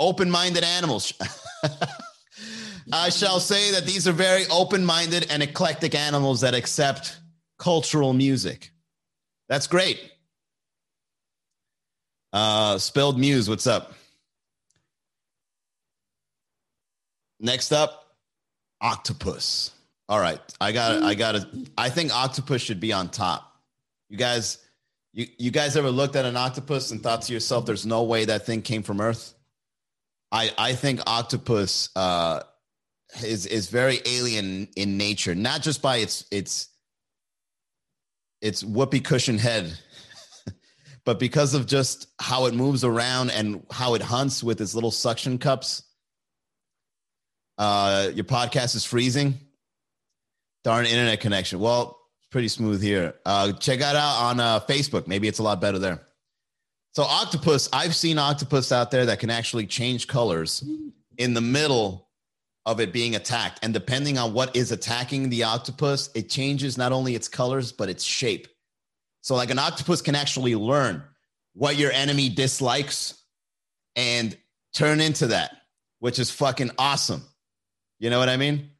open 0.00 0.30
minded 0.30 0.64
animals. 0.64 1.12
I 2.92 3.10
shall 3.10 3.40
say 3.40 3.72
that 3.72 3.86
these 3.86 4.08
are 4.08 4.12
very 4.12 4.46
open 4.46 4.84
minded 4.84 5.26
and 5.30 5.42
eclectic 5.42 5.94
animals 5.94 6.40
that 6.40 6.54
accept 6.54 7.18
cultural 7.58 8.12
music. 8.12 8.72
That's 9.48 9.66
great. 9.66 10.00
Uh, 12.32 12.78
Spilled 12.78 13.18
Muse, 13.18 13.48
what's 13.48 13.66
up? 13.66 13.94
Next 17.40 17.72
up, 17.72 18.16
octopus. 18.80 19.72
All 20.08 20.20
right, 20.20 20.40
I 20.60 20.72
got, 20.72 21.02
I 21.02 21.14
got. 21.14 21.46
I 21.78 21.88
think 21.88 22.12
octopus 22.14 22.60
should 22.62 22.80
be 22.80 22.92
on 22.92 23.08
top. 23.08 23.56
You 24.08 24.16
guys, 24.16 24.58
you 25.12 25.26
you 25.38 25.50
guys 25.50 25.76
ever 25.76 25.90
looked 25.90 26.16
at 26.16 26.24
an 26.24 26.36
octopus 26.36 26.90
and 26.90 27.02
thought 27.02 27.22
to 27.22 27.32
yourself, 27.32 27.64
"There's 27.64 27.86
no 27.86 28.02
way 28.02 28.24
that 28.24 28.44
thing 28.44 28.62
came 28.62 28.82
from 28.82 29.00
Earth"? 29.00 29.34
I 30.32 30.50
I 30.58 30.74
think 30.74 31.00
octopus 31.06 31.90
uh, 31.96 32.42
is 33.22 33.46
is 33.46 33.68
very 33.68 34.00
alien 34.06 34.68
in 34.76 34.96
nature, 34.96 35.34
not 35.34 35.62
just 35.62 35.82
by 35.82 35.98
its 35.98 36.26
its 36.30 36.68
its 38.40 38.64
whoopee 38.64 39.00
cushion 39.00 39.38
head, 39.38 39.72
but 41.04 41.18
because 41.18 41.54
of 41.54 41.66
just 41.66 42.08
how 42.18 42.46
it 42.46 42.54
moves 42.54 42.84
around 42.84 43.30
and 43.30 43.64
how 43.70 43.94
it 43.94 44.02
hunts 44.02 44.42
with 44.42 44.60
its 44.60 44.74
little 44.74 44.90
suction 44.90 45.38
cups. 45.38 45.82
Uh, 47.58 48.10
your 48.14 48.24
podcast 48.24 48.74
is 48.74 48.86
freezing. 48.86 49.34
Darn 50.64 50.86
internet 50.86 51.20
connection. 51.20 51.60
Well, 51.60 52.00
pretty 52.30 52.48
smooth 52.48 52.82
here. 52.82 53.14
Uh, 53.26 53.52
check 53.52 53.80
that 53.80 53.96
out 53.96 54.22
on 54.22 54.40
uh, 54.40 54.60
Facebook. 54.60 55.06
Maybe 55.06 55.28
it's 55.28 55.40
a 55.40 55.42
lot 55.42 55.60
better 55.60 55.78
there. 55.78 56.00
So 56.92 57.02
octopus, 57.02 57.68
I've 57.72 57.94
seen 57.94 58.18
octopus 58.18 58.72
out 58.72 58.90
there 58.90 59.06
that 59.06 59.20
can 59.20 59.30
actually 59.30 59.66
change 59.66 60.06
colors 60.06 60.64
in 61.18 61.34
the 61.34 61.40
middle 61.40 62.08
of 62.66 62.80
it 62.80 62.92
being 62.92 63.16
attacked. 63.16 63.58
And 63.62 63.72
depending 63.72 64.18
on 64.18 64.32
what 64.32 64.54
is 64.54 64.72
attacking 64.72 65.30
the 65.30 65.44
octopus, 65.44 66.10
it 66.14 66.28
changes 66.28 66.76
not 66.76 66.92
only 66.92 67.14
its 67.14 67.28
colors, 67.28 67.72
but 67.72 67.88
its 67.88 68.04
shape. 68.04 68.48
So, 69.22 69.34
like 69.34 69.50
an 69.50 69.58
octopus 69.58 70.02
can 70.02 70.14
actually 70.14 70.54
learn 70.54 71.02
what 71.54 71.76
your 71.76 71.92
enemy 71.92 72.28
dislikes 72.28 73.22
and 73.96 74.36
turn 74.72 75.00
into 75.00 75.28
that, 75.28 75.56
which 75.98 76.18
is 76.18 76.30
fucking 76.30 76.70
awesome. 76.78 77.22
You 77.98 78.08
know 78.08 78.18
what 78.18 78.28
I 78.28 78.36
mean? 78.36 78.70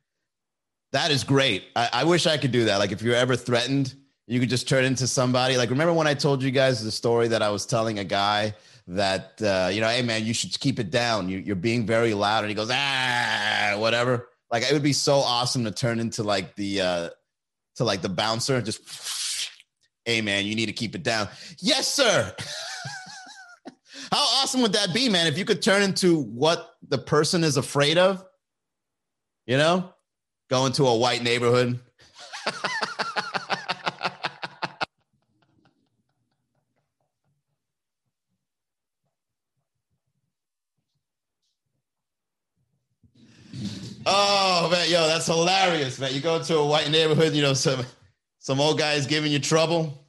That 0.93 1.11
is 1.11 1.25
great. 1.25 1.65
I, 1.77 1.89
I 1.93 2.05
wish 2.05 2.27
I 2.27 2.37
could 2.37 2.53
do 2.53 2.65
that. 2.67 2.79
Like, 2.79 2.93
if 2.93 3.03
you're 3.03 3.15
ever 3.15 3.37
threatened, 3.37 3.95
you 4.27 4.41
could 4.41 4.49
just 4.49 4.69
turn 4.69 4.85
into 4.85 5.07
somebody. 5.07 5.57
Like, 5.57 5.71
remember 5.71 5.93
when 5.93 6.07
I 6.07 6.15
told 6.15 6.43
you 6.43 6.51
guys 6.51 6.83
the 6.83 6.91
story 6.91 7.29
that 7.29 7.43
I 7.43 7.51
was 7.51 7.67
telling 7.67 7.99
a 7.99 8.05
guy 8.05 8.55
that, 8.91 9.41
uh, 9.41 9.71
you 9.73 9.81
know, 9.81 9.89
hey, 9.89 10.03
man, 10.03 10.25
you 10.25 10.35
should 10.35 10.59
keep 10.59 10.81
it 10.81 10.91
down. 10.91 11.29
You, 11.29 11.39
you're 11.39 11.57
being 11.57 11.87
very 11.87 12.13
loud. 12.13 12.45
And 12.45 12.49
he 12.49 12.55
goes, 12.55 12.71
ah, 12.73 13.75
whatever. 13.77 14.29
Like, 14.51 14.65
it 14.65 14.73
would 14.73 14.83
be 14.83 14.93
so 14.93 15.19
awesome 15.19 15.65
to 15.65 15.71
turn 15.71 16.01
into 16.01 16.25
like 16.25 16.57
the, 16.57 16.81
uh, 16.81 17.09
to 17.77 17.85
like 17.85 18.03
the 18.03 18.09
bouncer, 18.09 18.57
and 18.57 18.67
just, 18.67 19.51
hey, 20.05 20.21
man, 20.21 20.45
you 20.45 20.57
need 20.57 20.67
to 20.67 20.73
keep 20.73 20.95
it 20.97 21.05
down. 21.05 21.29
Yes, 21.61 21.93
sir. 21.93 22.35
How 24.13 24.19
awesome 24.19 24.61
would 24.63 24.73
that 24.73 24.93
be, 24.93 25.09
man? 25.09 25.29
If 25.29 25.39
you 25.39 25.45
could 25.45 25.63
turn 25.63 25.83
into 25.83 26.21
what 26.21 26.75
the 26.89 26.99
person 26.99 27.45
is 27.45 27.57
afraid 27.57 27.97
of, 27.97 28.25
you 29.47 29.57
know, 29.57 29.95
go 30.49 30.67
into 30.67 30.87
a 30.87 30.97
white 30.97 31.23
neighborhood. 31.23 31.79
Oh 44.13 44.69
man, 44.73 44.91
yo, 44.91 45.07
that's 45.07 45.27
hilarious, 45.27 46.01
man. 46.01 46.13
You 46.13 46.21
go 46.21 46.43
to 46.43 46.57
a 46.57 46.67
white 46.67 46.91
neighborhood, 46.91 47.33
you 47.33 47.43
know, 47.43 47.55
some 47.55 47.87
some 48.41 48.61
old 48.61 48.77
guy 48.77 48.95
is 48.95 49.07
giving 49.07 49.31
you 49.31 49.39
trouble. 49.39 50.09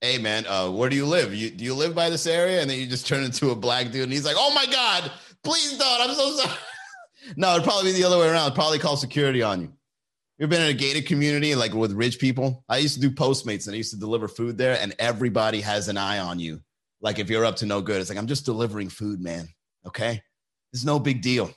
Hey 0.00 0.16
man, 0.16 0.46
uh, 0.46 0.70
where 0.70 0.88
do 0.88 0.96
you 0.96 1.04
live? 1.04 1.34
You 1.34 1.50
do 1.50 1.62
you 1.62 1.74
live 1.74 1.94
by 1.94 2.08
this 2.08 2.26
area? 2.26 2.62
And 2.62 2.70
then 2.70 2.80
you 2.80 2.86
just 2.86 3.06
turn 3.06 3.22
into 3.22 3.50
a 3.50 3.54
black 3.54 3.90
dude, 3.90 4.04
and 4.04 4.12
he's 4.12 4.24
like, 4.24 4.36
"Oh 4.38 4.54
my 4.54 4.64
god, 4.72 5.12
please 5.44 5.76
don't! 5.76 6.00
I'm 6.00 6.14
so 6.14 6.30
sorry." 6.30 6.58
no, 7.36 7.52
it'd 7.52 7.64
probably 7.64 7.92
be 7.92 7.98
the 7.98 8.04
other 8.04 8.18
way 8.18 8.28
around. 8.28 8.54
Probably 8.54 8.78
call 8.78 8.96
security 8.96 9.42
on 9.42 9.60
you. 9.60 9.72
You've 10.38 10.48
been 10.48 10.62
in 10.62 10.68
a 10.68 10.74
gated 10.74 11.06
community, 11.06 11.54
like 11.54 11.74
with 11.74 11.92
rich 11.92 12.18
people. 12.18 12.64
I 12.70 12.78
used 12.78 12.94
to 12.94 13.00
do 13.00 13.10
Postmates, 13.10 13.66
and 13.66 13.74
I 13.74 13.76
used 13.76 13.92
to 13.92 14.00
deliver 14.00 14.28
food 14.28 14.56
there, 14.56 14.78
and 14.80 14.94
everybody 14.98 15.60
has 15.60 15.88
an 15.88 15.98
eye 15.98 16.20
on 16.20 16.38
you. 16.38 16.62
Like 17.02 17.18
if 17.18 17.28
you're 17.28 17.44
up 17.44 17.56
to 17.56 17.66
no 17.66 17.82
good, 17.82 18.00
it's 18.00 18.08
like 18.08 18.18
I'm 18.18 18.28
just 18.28 18.46
delivering 18.46 18.88
food, 18.88 19.20
man. 19.20 19.46
Okay, 19.86 20.22
it's 20.72 20.86
no 20.86 20.98
big 20.98 21.20
deal. 21.20 21.52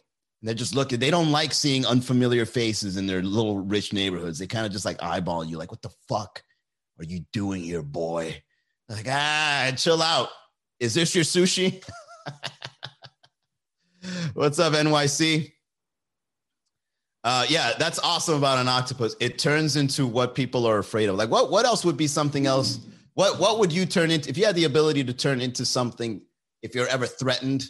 And 0.45 0.49
they're 0.49 0.55
just 0.55 0.75
looking, 0.75 0.99
they 0.99 1.10
don't 1.10 1.31
like 1.31 1.55
seeing 1.55 1.88
unfamiliar 1.88 2.45
faces 2.45 2.97
in 2.97 3.08
their 3.08 3.23
little 3.23 3.58
rich 3.58 3.93
neighborhoods. 3.93 4.38
They 4.38 4.45
kind 4.45 4.63
of 4.63 4.71
just 4.71 4.86
like 4.86 5.01
eyeball 5.01 5.43
you, 5.43 5.58
like, 5.58 5.71
what 5.71 5.81
the 5.81 5.89
fuck 6.08 6.43
are 6.99 7.03
you 7.03 7.21
doing 7.34 7.63
here, 7.63 7.81
boy? 7.81 8.43
They're 8.88 8.97
like, 8.97 9.08
ah, 9.10 9.71
chill 9.75 10.03
out. 10.03 10.29
Is 10.79 10.93
this 10.93 11.15
your 11.15 11.23
sushi? 11.23 11.84
What's 14.36 14.60
up, 14.60 14.73
NYC? 14.73 15.51
Uh, 17.23 17.47
yeah, 17.49 17.71
that's 17.79 17.97
awesome 17.97 18.38
about 18.38 18.60
an 18.60 18.67
octopus. 18.67 19.15
It 19.19 19.39
turns 19.39 19.77
into 19.77 20.05
what 20.05 20.36
people 20.36 20.67
are 20.67 20.77
afraid 20.77 21.10
of. 21.10 21.15
Like, 21.15 21.31
what 21.31 21.49
what 21.49 21.65
else 21.65 21.84
would 21.84 21.97
be 21.97 22.05
something 22.05 22.45
else? 22.45 22.81
What 23.15 23.39
what 23.39 23.58
would 23.58 23.73
you 23.73 23.88
turn 23.88 24.12
into 24.12 24.29
if 24.29 24.38
you 24.38 24.45
had 24.45 24.55
the 24.55 24.65
ability 24.65 25.05
to 25.05 25.13
turn 25.13 25.41
into 25.41 25.65
something? 25.65 26.21
If 26.62 26.75
you're 26.75 26.88
ever 26.88 27.08
threatened, 27.08 27.65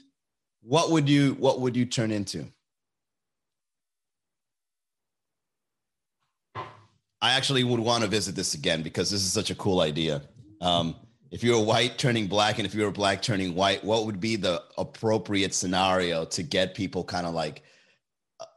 what 0.59 0.91
would 0.91 1.07
you 1.07 1.35
what 1.35 1.61
would 1.61 1.77
you 1.77 1.85
turn 1.85 2.11
into? 2.11 2.51
I 7.25 7.31
actually 7.31 7.63
would 7.63 7.79
want 7.79 8.03
to 8.03 8.07
visit 8.07 8.35
this 8.35 8.53
again 8.53 8.83
because 8.83 9.09
this 9.09 9.21
is 9.21 9.33
such 9.33 9.49
a 9.49 9.55
cool 9.55 9.81
idea. 9.81 10.21
Um, 10.61 10.95
if 11.31 11.43
you 11.43 11.53
were 11.53 11.63
white 11.63 11.97
turning 11.97 12.27
black 12.27 12.59
and 12.59 12.67
if 12.67 12.75
you 12.75 12.83
were 12.83 12.91
black 12.91 13.23
turning 13.23 13.55
white, 13.55 13.83
what 13.83 14.05
would 14.05 14.19
be 14.19 14.35
the 14.35 14.61
appropriate 14.77 15.55
scenario 15.55 16.25
to 16.25 16.43
get 16.43 16.75
people 16.75 17.03
kind 17.03 17.25
of 17.25 17.33
like 17.33 17.63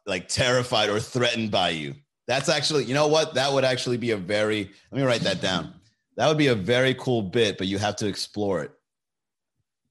like 0.05 0.29
terrified 0.29 0.91
or 0.91 1.01
threatened 1.01 1.51
by 1.51 1.71
you? 1.71 1.95
That's 2.27 2.51
actually, 2.51 2.85
you 2.85 2.93
know 2.93 3.09
what? 3.09 3.33
That 3.33 3.51
would 3.51 3.65
actually 3.65 3.97
be 3.97 4.11
a 4.11 4.19
very 4.19 4.71
let 4.93 5.01
me 5.01 5.07
write 5.07 5.23
that 5.23 5.41
down. 5.41 5.73
That 6.19 6.29
would 6.29 6.37
be 6.37 6.49
a 6.49 6.55
very 6.55 6.93
cool 6.93 7.23
bit, 7.23 7.57
but 7.57 7.69
you 7.69 7.79
have 7.79 7.97
to 7.97 8.07
explore 8.07 8.63
it. 8.63 8.73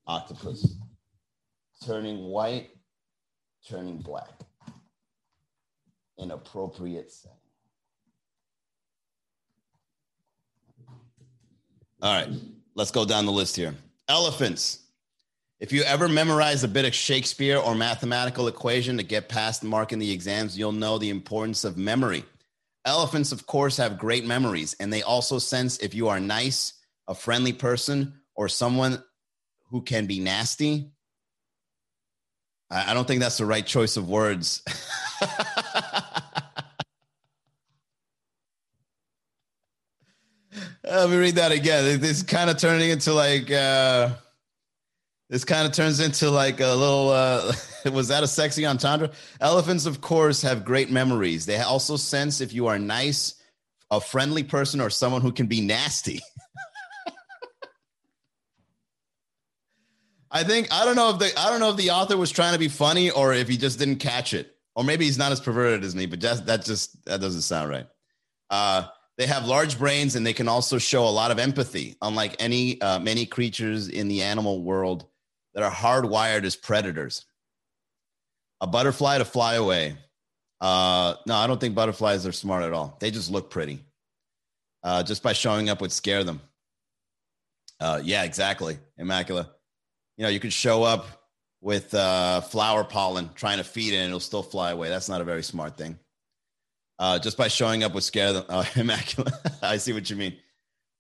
Octopus 0.06 0.76
turning 1.84 2.26
white, 2.26 2.70
turning 3.68 3.98
black. 3.98 4.30
Inappropriate 6.20 7.10
setting. 7.12 7.37
All 12.02 12.14
right, 12.14 12.30
let's 12.76 12.92
go 12.92 13.06
down 13.06 13.26
the 13.26 13.32
list 13.32 13.56
here. 13.56 13.74
Elephants. 14.08 14.80
If 15.60 15.72
you 15.72 15.82
ever 15.82 16.08
memorize 16.08 16.64
a 16.64 16.68
bit 16.68 16.86
of 16.86 16.94
Shakespeare 16.94 17.58
or 17.58 17.74
mathematical 17.74 18.48
equation 18.48 18.98
to 18.98 19.04
get 19.04 19.28
past 19.28 19.62
the 19.62 19.68
mark 19.68 19.92
in 19.92 19.98
the 19.98 20.12
exams, 20.12 20.56
you'll 20.56 20.72
know 20.72 21.00
the 21.00 21.10
importance 21.10 21.64
of 21.64 21.78
memory. 21.78 22.24
Elephants, 22.86 23.32
of 23.32 23.48
course, 23.48 23.78
have 23.78 23.98
great 23.98 24.24
memories, 24.26 24.76
and 24.80 24.94
they 24.94 25.02
also 25.02 25.40
sense 25.40 25.80
if 25.80 25.96
you 25.96 26.10
are 26.10 26.20
nice, 26.20 26.74
a 27.08 27.16
friendly 27.16 27.54
person, 27.54 28.14
or 28.36 28.48
someone 28.48 29.04
who 29.72 29.82
can 29.82 30.06
be 30.06 30.20
nasty. 30.20 30.92
I 32.70 32.94
don't 32.94 33.08
think 33.08 33.22
that's 33.22 33.40
the 33.40 33.46
right 33.46 33.66
choice 33.66 33.98
of 33.98 34.08
words. 34.08 34.62
Let 40.90 41.10
me 41.10 41.18
read 41.18 41.36
that 41.36 41.52
again. 41.52 42.00
This 42.00 42.24
kind 42.24 42.50
of 42.50 42.58
turning 42.58 42.90
into 42.90 43.12
like 43.12 43.52
uh 43.52 44.12
this 45.30 45.44
kind 45.44 45.68
of 45.68 45.74
turns 45.74 46.00
into 46.00 46.30
like 46.30 46.62
a 46.62 46.68
little 46.68 47.10
uh 47.10 47.52
was 47.92 48.08
that 48.08 48.24
a 48.24 48.28
sexy 48.28 48.66
entendre? 48.66 49.12
Elephants 49.42 49.86
of 49.86 50.00
course 50.00 50.42
have 50.44 50.64
great 50.64 50.90
memories. 50.90 51.46
They 51.46 51.58
also 51.60 51.98
sense 51.98 52.40
if 52.40 52.54
you 52.54 52.68
are 52.68 52.80
nice, 52.80 53.36
a 53.92 54.00
friendly 54.00 54.44
person 54.44 54.80
or 54.80 54.90
someone 54.90 55.22
who 55.22 55.34
can 55.34 55.48
be 55.48 55.60
nasty. 55.60 56.22
I 60.32 60.46
think 60.46 60.70
I 60.72 60.86
don't 60.86 60.96
know 60.96 61.10
if 61.10 61.20
the 61.20 61.38
I 61.38 61.50
don't 61.50 61.60
know 61.60 61.72
if 61.72 61.78
the 61.78 61.92
author 61.92 62.16
was 62.16 62.32
trying 62.32 62.54
to 62.54 62.60
be 62.60 62.70
funny 62.70 63.12
or 63.12 63.34
if 63.34 63.50
he 63.50 63.58
just 63.58 63.78
didn't 63.78 63.98
catch 63.98 64.34
it. 64.34 64.54
Or 64.74 64.86
maybe 64.86 65.04
he's 65.06 65.18
not 65.18 65.34
as 65.34 65.42
perverted 65.42 65.84
as 65.84 65.96
me, 65.96 66.06
but 66.06 66.20
just 66.20 66.46
that 66.46 66.64
just 66.64 67.04
that 67.06 67.20
doesn't 67.20 67.42
sound 67.42 67.70
right. 67.72 67.88
Uh 68.50 68.88
they 69.18 69.26
have 69.26 69.46
large 69.46 69.80
brains 69.80 70.16
and 70.16 70.26
they 70.26 70.34
can 70.34 70.48
also 70.48 70.78
show 70.78 71.08
a 71.08 71.10
lot 71.10 71.32
of 71.32 71.40
empathy, 71.40 71.96
unlike 72.02 72.36
any 72.40 72.80
uh, 72.82 73.00
many 73.00 73.26
creatures 73.26 73.90
in 73.90 74.08
the 74.08 74.22
animal 74.22 74.62
world 74.62 75.06
that 75.54 75.64
are 75.64 75.72
hardwired 75.72 76.44
as 76.44 76.56
predators. 76.56 77.26
A 78.62 78.68
butterfly 78.68 79.18
to 79.18 79.26
fly 79.26 79.56
away. 79.56 79.98
Uh, 80.62 81.16
no, 81.26 81.36
I 81.36 81.48
don't 81.48 81.60
think 81.60 81.76
butterflies 81.76 82.26
are 82.26 82.32
smart 82.32 82.64
at 82.64 82.74
all. 82.74 82.98
They 83.00 83.12
just 83.12 83.32
look 83.32 83.50
pretty. 83.50 83.84
Uh, 84.84 85.04
just 85.04 85.24
by 85.24 85.34
showing 85.34 85.70
up 85.70 85.82
would 85.82 85.92
scare 85.92 86.24
them. 86.24 86.40
Uh, 87.80 88.00
yeah, 88.04 88.24
exactly. 88.24 88.78
Immacula. 89.00 89.50
You 90.18 90.24
know, 90.24 90.30
you 90.30 90.40
could 90.40 90.54
show 90.54 90.84
up 90.84 91.06
with 91.62 91.94
uh, 91.94 92.42
flower 92.42 92.84
pollen 92.84 93.30
trying 93.36 93.58
to 93.58 93.64
feed 93.64 93.94
it 93.94 93.98
and 93.98 94.08
it'll 94.08 94.20
still 94.20 94.44
fly 94.44 94.72
away. 94.72 94.90
That's 94.90 95.10
not 95.10 95.22
a 95.22 95.24
very 95.24 95.44
smart 95.44 95.78
thing 95.78 96.00
uh, 97.00 97.20
just 97.20 97.38
by 97.38 97.48
showing 97.48 97.84
up 97.84 97.94
would 97.94 98.04
scare 98.04 98.34
them. 98.34 98.46
Uh, 98.50 98.66
immaculate. 98.76 99.34
I 99.62 99.78
see 99.78 99.94
what 99.94 100.10
you 100.10 100.16
mean. 100.16 100.38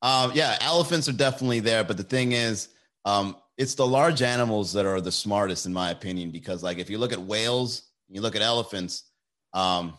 Um, 0.01 0.31
yeah, 0.35 0.57
elephants 0.61 1.09
are 1.09 1.13
definitely 1.13 1.59
there, 1.59 1.83
but 1.83 1.97
the 1.97 2.03
thing 2.03 2.31
is, 2.31 2.69
um, 3.05 3.35
it's 3.57 3.75
the 3.75 3.87
large 3.87 4.21
animals 4.21 4.73
that 4.73 4.85
are 4.85 5.01
the 5.01 5.11
smartest, 5.11 5.65
in 5.65 5.73
my 5.73 5.89
opinion, 5.89 6.29
because 6.29 6.61
like 6.61 6.77
if 6.77 6.89
you 6.89 6.99
look 6.99 7.13
at 7.13 7.21
whales, 7.21 7.83
you 8.09 8.21
look 8.21 8.35
at 8.35 8.41
elephants, 8.41 9.03
um, 9.53 9.97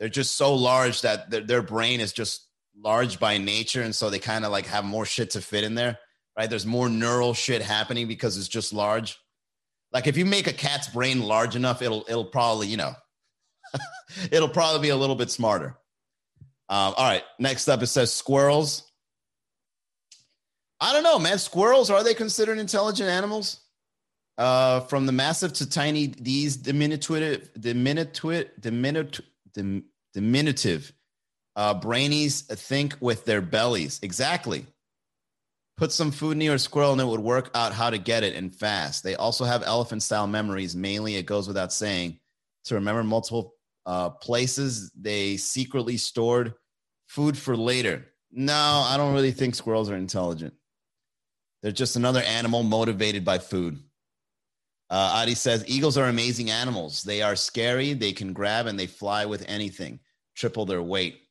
they're 0.00 0.08
just 0.08 0.36
so 0.36 0.54
large 0.54 1.02
that 1.02 1.30
their, 1.30 1.40
their 1.42 1.62
brain 1.62 2.00
is 2.00 2.12
just 2.12 2.46
large 2.76 3.20
by 3.20 3.38
nature, 3.38 3.82
and 3.82 3.94
so 3.94 4.10
they 4.10 4.18
kind 4.18 4.44
of 4.44 4.50
like 4.50 4.66
have 4.66 4.84
more 4.84 5.06
shit 5.06 5.30
to 5.30 5.40
fit 5.40 5.64
in 5.64 5.74
there, 5.74 5.98
right? 6.36 6.50
There's 6.50 6.66
more 6.66 6.88
neural 6.88 7.34
shit 7.34 7.62
happening 7.62 8.08
because 8.08 8.36
it's 8.36 8.48
just 8.48 8.72
large. 8.72 9.18
Like 9.92 10.06
if 10.06 10.16
you 10.16 10.24
make 10.24 10.46
a 10.46 10.52
cat's 10.52 10.88
brain 10.88 11.22
large 11.22 11.54
enough, 11.54 11.80
it'll 11.82 12.04
it'll 12.08 12.24
probably 12.24 12.66
you 12.66 12.76
know 12.76 12.94
It'll 14.32 14.48
probably 14.48 14.80
be 14.80 14.88
a 14.90 14.96
little 14.96 15.16
bit 15.16 15.30
smarter. 15.30 15.76
Um, 16.68 16.94
all 16.96 17.08
right. 17.08 17.24
Next 17.38 17.68
up, 17.68 17.82
it 17.82 17.86
says 17.86 18.12
squirrels. 18.12 18.90
I 20.80 20.92
don't 20.92 21.02
know, 21.02 21.18
man. 21.18 21.38
Squirrels 21.38 21.90
are 21.90 22.04
they 22.04 22.14
considered 22.14 22.58
intelligent 22.58 23.08
animals? 23.08 23.60
Uh, 24.36 24.80
from 24.80 25.06
the 25.06 25.12
massive 25.12 25.52
to 25.52 25.68
tiny, 25.68 26.06
these 26.06 26.56
diminutive, 26.56 27.50
diminutive, 27.58 28.50
diminutive, 28.60 29.24
diminutive 30.14 30.92
uh, 31.56 31.78
brainies 31.80 32.46
think 32.46 32.96
with 33.00 33.24
their 33.24 33.40
bellies. 33.40 33.98
Exactly. 34.02 34.64
Put 35.76 35.90
some 35.90 36.12
food 36.12 36.36
near 36.36 36.54
a 36.54 36.58
squirrel 36.58 36.92
and 36.92 37.00
it 37.00 37.06
would 37.06 37.20
work 37.20 37.50
out 37.54 37.72
how 37.72 37.90
to 37.90 37.98
get 37.98 38.22
it 38.22 38.36
and 38.36 38.54
fast. 38.54 39.02
They 39.02 39.16
also 39.16 39.44
have 39.44 39.64
elephant 39.64 40.04
style 40.04 40.28
memories. 40.28 40.76
Mainly, 40.76 41.16
it 41.16 41.26
goes 41.26 41.48
without 41.48 41.72
saying, 41.72 42.20
to 42.64 42.74
remember 42.76 43.02
multiple 43.02 43.54
uh, 43.88 44.10
places 44.10 44.92
they 44.92 45.38
secretly 45.38 45.96
stored 45.96 46.52
food 47.06 47.38
for 47.38 47.56
later. 47.56 48.04
No, 48.30 48.84
I 48.86 48.98
don't 48.98 49.14
really 49.14 49.32
think 49.32 49.54
squirrels 49.54 49.90
are 49.90 49.96
intelligent. 49.96 50.52
They're 51.62 51.72
just 51.72 51.96
another 51.96 52.20
animal 52.20 52.62
motivated 52.62 53.24
by 53.24 53.38
food. 53.38 53.78
Uh, 54.90 55.12
Adi 55.14 55.34
says 55.34 55.64
eagles 55.66 55.96
are 55.96 56.06
amazing 56.08 56.50
animals. 56.50 57.02
They 57.02 57.22
are 57.22 57.34
scary, 57.34 57.94
they 57.94 58.12
can 58.12 58.34
grab, 58.34 58.66
and 58.66 58.78
they 58.78 58.86
fly 58.86 59.24
with 59.24 59.42
anything, 59.48 60.00
triple 60.36 60.66
their 60.66 60.82
weight 60.82 61.22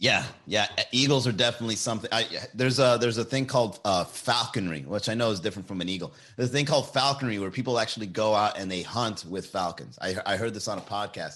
yeah, 0.00 0.24
yeah. 0.46 0.66
Eagles 0.92 1.26
are 1.26 1.32
definitely 1.32 1.76
something. 1.76 2.08
I, 2.10 2.24
there's 2.54 2.78
a 2.78 2.96
there's 2.98 3.18
a 3.18 3.24
thing 3.24 3.44
called 3.44 3.80
uh, 3.84 4.04
falconry, 4.04 4.80
which 4.80 5.10
I 5.10 5.14
know 5.14 5.30
is 5.30 5.40
different 5.40 5.68
from 5.68 5.82
an 5.82 5.90
eagle. 5.90 6.14
There's 6.36 6.48
a 6.48 6.52
thing 6.52 6.64
called 6.64 6.90
falconry 6.90 7.38
where 7.38 7.50
people 7.50 7.78
actually 7.78 8.06
go 8.06 8.34
out 8.34 8.58
and 8.58 8.70
they 8.70 8.80
hunt 8.80 9.26
with 9.26 9.48
falcons. 9.48 9.98
I, 10.00 10.16
I 10.24 10.36
heard 10.38 10.54
this 10.54 10.68
on 10.68 10.78
a 10.78 10.80
podcast. 10.80 11.34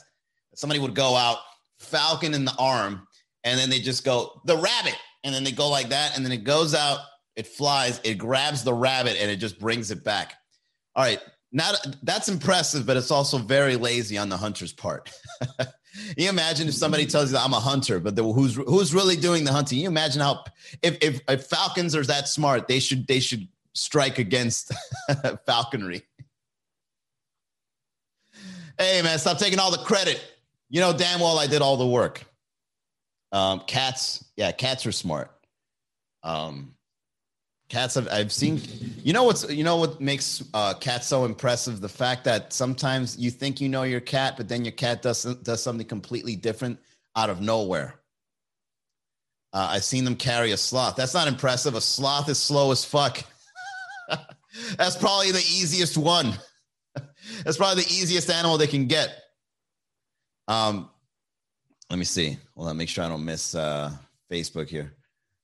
Somebody 0.54 0.80
would 0.80 0.94
go 0.94 1.14
out, 1.14 1.40
falcon 1.78 2.32
in 2.32 2.46
the 2.46 2.54
arm, 2.58 3.06
and 3.44 3.60
then 3.60 3.68
they 3.68 3.80
just 3.80 4.02
go 4.02 4.40
the 4.46 4.56
rabbit, 4.56 4.96
and 5.24 5.34
then 5.34 5.44
they 5.44 5.52
go 5.52 5.68
like 5.68 5.90
that, 5.90 6.16
and 6.16 6.24
then 6.24 6.32
it 6.32 6.44
goes 6.44 6.74
out, 6.74 7.00
it 7.36 7.46
flies, 7.46 8.00
it 8.02 8.14
grabs 8.14 8.64
the 8.64 8.72
rabbit, 8.72 9.18
and 9.20 9.30
it 9.30 9.36
just 9.36 9.60
brings 9.60 9.90
it 9.90 10.02
back. 10.02 10.36
All 10.96 11.04
right, 11.04 11.20
now 11.52 11.72
that's 12.02 12.30
impressive, 12.30 12.86
but 12.86 12.96
it's 12.96 13.10
also 13.10 13.36
very 13.36 13.76
lazy 13.76 14.16
on 14.16 14.30
the 14.30 14.38
hunter's 14.38 14.72
part. 14.72 15.10
you 16.16 16.28
imagine 16.28 16.68
if 16.68 16.74
somebody 16.74 17.06
tells 17.06 17.30
you 17.30 17.36
that 17.36 17.44
I'm 17.44 17.52
a 17.52 17.60
hunter, 17.60 18.00
but 18.00 18.16
the, 18.16 18.22
who's 18.22 18.54
who's 18.54 18.94
really 18.94 19.16
doing 19.16 19.44
the 19.44 19.52
hunting? 19.52 19.78
You 19.78 19.88
imagine 19.88 20.20
how 20.20 20.44
if, 20.82 20.98
if, 21.00 21.20
if 21.28 21.46
falcons 21.46 21.94
are 21.94 22.04
that 22.04 22.28
smart, 22.28 22.68
they 22.68 22.80
should 22.80 23.06
they 23.06 23.20
should 23.20 23.48
strike 23.74 24.18
against 24.18 24.72
falconry. 25.46 26.02
Hey 28.78 29.02
man, 29.02 29.18
stop 29.18 29.38
taking 29.38 29.58
all 29.58 29.70
the 29.70 29.78
credit. 29.78 30.22
You 30.68 30.80
know 30.80 30.92
damn 30.92 31.20
well 31.20 31.38
I 31.38 31.46
did 31.46 31.62
all 31.62 31.76
the 31.76 31.86
work. 31.86 32.24
Um, 33.32 33.60
cats, 33.60 34.24
yeah, 34.36 34.52
cats 34.52 34.86
are 34.86 34.92
smart. 34.92 35.30
Um, 36.22 36.74
cats 37.68 37.94
have 37.94 38.08
I've 38.08 38.32
seen. 38.32 38.60
You 39.02 39.12
know 39.12 39.24
what's 39.24 39.48
you 39.50 39.64
know 39.64 39.76
what 39.76 40.00
makes 40.00 40.42
uh, 40.54 40.74
cats 40.74 41.06
so 41.06 41.24
impressive? 41.24 41.80
The 41.80 41.88
fact 41.88 42.24
that 42.24 42.52
sometimes 42.52 43.16
you 43.16 43.30
think 43.30 43.60
you 43.60 43.68
know 43.68 43.82
your 43.82 44.00
cat, 44.00 44.36
but 44.36 44.48
then 44.48 44.64
your 44.64 44.72
cat 44.72 45.02
does 45.02 45.24
does 45.24 45.62
something 45.62 45.86
completely 45.86 46.36
different 46.36 46.78
out 47.16 47.30
of 47.30 47.40
nowhere. 47.40 48.00
Uh, 49.52 49.68
I've 49.70 49.84
seen 49.84 50.04
them 50.04 50.16
carry 50.16 50.50
a 50.52 50.56
sloth. 50.56 50.96
That's 50.96 51.14
not 51.14 51.28
impressive. 51.28 51.74
A 51.74 51.80
sloth 51.80 52.28
is 52.28 52.38
slow 52.38 52.72
as 52.72 52.84
fuck. 52.84 53.22
That's 54.76 54.96
probably 54.96 55.30
the 55.30 55.38
easiest 55.38 55.96
one. 55.96 56.34
That's 57.44 57.56
probably 57.56 57.84
the 57.84 57.90
easiest 57.90 58.30
animal 58.30 58.58
they 58.58 58.66
can 58.66 58.86
get. 58.86 59.16
Um, 60.48 60.90
let 61.88 61.98
me 61.98 62.04
see. 62.04 62.36
Well, 62.56 62.66
me 62.66 62.72
make 62.72 62.88
sure 62.88 63.04
I 63.04 63.08
don't 63.08 63.24
miss 63.24 63.54
uh, 63.54 63.92
Facebook 64.30 64.68
here. 64.68 64.92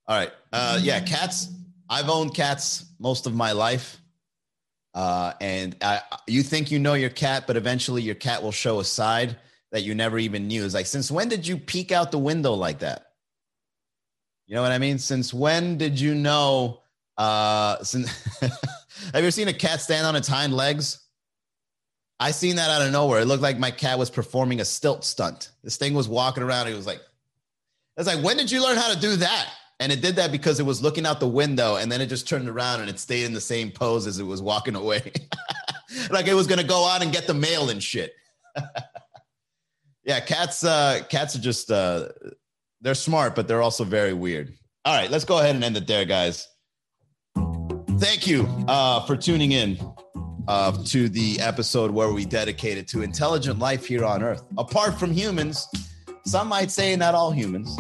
All 0.09 0.17
right. 0.17 0.33
Uh, 0.53 0.81
yeah, 0.83 0.99
cats 1.01 1.49
I've 1.91 2.09
owned 2.09 2.35
cats 2.35 2.85
most 3.01 3.27
of 3.27 3.35
my 3.35 3.51
life. 3.51 4.01
Uh, 4.95 5.33
and 5.41 5.77
I, 5.83 6.01
you 6.29 6.45
think 6.45 6.71
you 6.71 6.79
know 6.79 6.95
your 6.95 7.11
cat, 7.11 7.45
but 7.49 7.57
eventually 7.57 8.01
your 8.01 8.15
cat 8.15 8.43
will 8.43 8.53
show 8.53 8.79
a 8.79 8.85
side 8.85 9.37
that 9.73 9.83
you 9.83 9.95
never 9.95 10.19
even 10.19 10.47
knew. 10.47 10.65
It's 10.65 10.75
like, 10.75 10.87
since 10.87 11.11
when 11.11 11.29
did 11.29 11.47
you 11.47 11.57
peek 11.57 11.91
out 11.91 12.13
the 12.13 12.19
window 12.19 12.55
like 12.55 12.79
that? 12.79 13.07
You 14.47 14.55
know 14.55 14.63
what 14.63 14.73
I 14.73 14.79
mean? 14.79 14.99
Since 14.99 15.35
when 15.35 15.79
did 15.79 15.99
you 16.01 16.15
know? 16.15 16.81
Uh, 17.19 17.83
since, 17.83 18.09
have 18.41 18.51
you 18.51 19.19
ever 19.21 19.31
seen 19.31 19.49
a 19.49 19.53
cat 19.53 19.81
stand 19.81 20.07
on 20.07 20.17
its 20.17 20.29
hind 20.29 20.55
legs? 20.55 21.01
I 22.19 22.31
seen 22.31 22.57
that 22.57 22.71
out 22.71 22.87
of 22.87 22.93
nowhere. 22.93 23.21
It 23.21 23.27
looked 23.27 23.43
like 23.43 23.59
my 23.59 23.71
cat 23.71 23.99
was 23.99 24.11
performing 24.11 24.61
a 24.61 24.65
stilt 24.65 25.05
stunt. 25.05 25.51
This 25.65 25.77
thing 25.77 25.95
was 25.95 26.09
walking 26.09 26.43
around. 26.43 26.69
It 26.69 26.77
was 26.77 26.87
like, 26.87 27.01
it's 27.97 28.07
like, 28.07 28.25
when 28.25 28.37
did 28.37 28.51
you 28.51 28.63
learn 28.63 28.77
how 28.77 28.93
to 28.93 29.01
do 29.01 29.17
that? 29.17 29.49
And 29.81 29.91
it 29.91 30.03
did 30.03 30.17
that 30.17 30.31
because 30.31 30.61
it 30.61 30.67
was 30.67 30.83
looking 30.83 31.07
out 31.07 31.21
the 31.21 31.29
window 31.29 31.77
and 31.77 31.91
then 31.91 32.03
it 32.03 32.07
just 32.07 32.29
turned 32.29 32.49
around 32.49 32.81
and 32.81 32.91
it 32.91 32.99
stayed 32.99 33.25
in 33.25 33.33
the 33.33 33.41
same 33.41 33.71
pose 33.71 34.07
as 34.07 34.19
it 34.19 34.25
was 34.25 34.43
walking 34.43 34.77
away. 34.77 35.11
like 36.11 36.29
it 36.29 36.35
was 36.35 36.47
gonna 36.47 36.63
go 36.63 36.87
out 36.87 37.03
and 37.03 37.13
get 37.13 37.27
the 37.27 37.35
mail 37.35 37.71
and 37.71 37.83
shit. 37.83 38.13
yeah, 40.05 40.21
cats 40.21 40.65
uh 40.65 41.01
cats 41.09 41.35
are 41.35 41.41
just 41.41 41.71
uh 41.73 42.09
they're 42.83 42.95
smart, 42.95 43.35
but 43.35 43.49
they're 43.49 43.63
also 43.63 43.85
very 43.85 44.13
weird. 44.13 44.53
All 44.85 44.95
right, 44.95 45.11
let's 45.11 45.25
go 45.25 45.39
ahead 45.39 45.55
and 45.55 45.65
end 45.65 45.77
it 45.77 45.87
there, 45.87 46.05
guys. 46.05 46.47
Thank 47.99 48.27
you 48.27 48.47
uh 48.69 49.05
for 49.07 49.17
tuning 49.17 49.53
in 49.53 49.79
uh, 50.47 50.73
to 50.85 51.09
the 51.09 51.41
episode 51.41 51.91
where 51.91 52.13
we 52.13 52.25
dedicated 52.25 52.89
to 52.89 53.03
intelligent 53.03 53.59
life 53.59 53.87
here 53.87 54.05
on 54.05 54.23
Earth. 54.23 54.43
Apart 54.59 54.99
from 54.99 55.13
humans, 55.13 55.69
some 56.27 56.49
might 56.49 56.71
say 56.71 56.97
not 56.97 57.15
all 57.15 57.31
humans, 57.31 57.79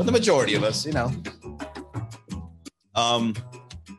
but 0.00 0.06
the 0.06 0.12
majority 0.12 0.54
of 0.54 0.64
us, 0.64 0.86
you 0.86 0.92
know. 0.94 1.12
Um, 2.94 3.36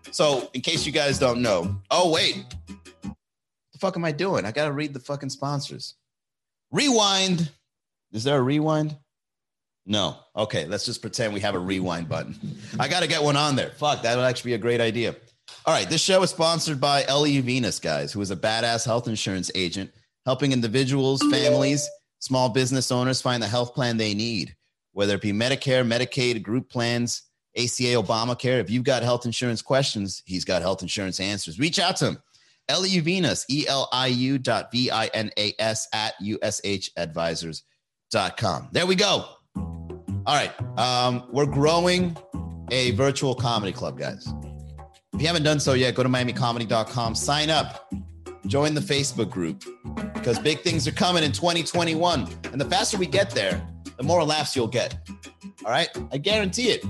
so 0.10 0.50
in 0.56 0.62
case 0.62 0.84
you 0.84 0.92
guys 0.92 1.20
don't 1.20 1.44
know, 1.44 1.80
oh 1.92 2.12
wait, 2.12 2.44
the 3.04 3.78
fuck 3.78 3.96
am 3.96 4.04
I 4.04 4.12
doing? 4.12 4.44
I 4.44 4.52
gotta 4.52 4.72
read 4.72 4.96
the 4.96 5.00
fucking 5.00 5.30
sponsors. 5.30 5.94
Rewind. 6.72 7.52
Is 8.14 8.24
there 8.24 8.40
a 8.40 8.42
rewind? 8.42 8.98
No. 9.86 10.18
Okay, 10.36 10.66
let's 10.66 10.88
just 10.88 11.04
pretend 11.04 11.36
we 11.36 11.40
have 11.42 11.54
a 11.54 11.60
rewind 11.60 12.10
button. 12.10 12.34
I 12.80 12.88
gotta 12.88 13.06
get 13.06 13.22
one 13.22 13.38
on 13.38 13.56
there. 13.56 13.70
Fuck, 13.78 14.02
that 14.02 14.16
would 14.16 14.26
actually 14.26 14.50
be 14.50 14.56
a 14.56 14.58
great 14.58 14.82
idea. 14.82 15.16
All 15.68 15.74
right, 15.76 15.88
this 15.88 16.02
show 16.02 16.24
is 16.24 16.32
sponsored 16.32 16.82
by 16.82 17.04
Eliu 17.04 17.44
Vinas, 17.44 17.80
guys, 17.80 18.12
who 18.12 18.22
is 18.22 18.32
a 18.32 18.36
badass 18.36 18.88
health 18.88 19.08
insurance 19.08 19.52
agent 19.54 19.92
helping 20.26 20.52
individuals, 20.52 21.22
families, 21.30 21.88
small 22.18 22.50
business 22.50 22.92
owners 22.92 23.22
find 23.22 23.44
the 23.44 23.48
health 23.48 23.76
plan 23.76 23.98
they 23.98 24.16
need, 24.16 24.56
whether 24.94 25.16
it 25.16 25.22
be 25.22 25.32
Medicare, 25.32 25.88
Medicaid, 25.88 26.44
group 26.44 26.70
plans, 26.70 27.24
ACA, 27.58 27.96
Obamacare. 27.96 28.60
If 28.60 28.70
you've 28.70 28.84
got 28.84 29.02
health 29.04 29.26
insurance 29.26 29.62
questions, 29.62 30.22
he's 30.26 30.44
got 30.46 30.62
health 30.62 30.82
insurance 30.82 31.20
answers. 31.20 31.60
Reach 31.60 31.80
out 31.80 31.98
to 31.98 32.08
him. 32.08 32.18
Eliu 32.70 33.02
Vinas, 33.02 33.46
E 33.50 33.66
L 33.68 33.90
I 33.92 34.08
U 34.08 34.38
dot 34.38 34.72
V 34.72 34.90
I 34.92 35.08
N 35.08 35.30
A 35.38 35.54
S 35.60 35.90
at 35.94 36.14
USHadvisors.com. 36.22 38.70
There 38.72 38.86
we 38.86 38.96
go. 38.96 39.26
All 39.56 40.28
right. 40.28 40.54
Um, 40.78 41.28
we're 41.32 41.46
growing 41.46 42.16
a 42.72 42.92
virtual 42.92 43.36
comedy 43.36 43.74
club, 43.74 43.98
guys. 43.98 44.32
If 45.14 45.20
you 45.20 45.28
haven't 45.28 45.44
done 45.44 45.60
so 45.60 45.74
yet, 45.74 45.96
go 45.96 46.04
to 46.04 46.10
miamicomedy.com, 46.10 47.16
sign 47.16 47.50
up, 47.50 47.92
join 48.48 48.74
the 48.74 48.82
Facebook 48.82 49.30
group 49.30 49.64
because 50.14 50.40
big 50.40 50.62
things 50.62 50.88
are 50.88 50.92
coming 50.92 51.24
in 51.24 51.32
2021. 51.32 52.28
And 52.52 52.60
the 52.62 52.66
faster 52.66 52.98
we 52.98 53.06
get 53.06 53.32
there, 53.32 53.66
the 53.98 54.04
more 54.04 54.24
laughs 54.24 54.56
you'll 54.56 54.68
get. 54.68 54.98
All 55.66 55.72
right. 55.72 55.90
I 56.12 56.18
guarantee 56.18 56.70
it. 56.70 56.86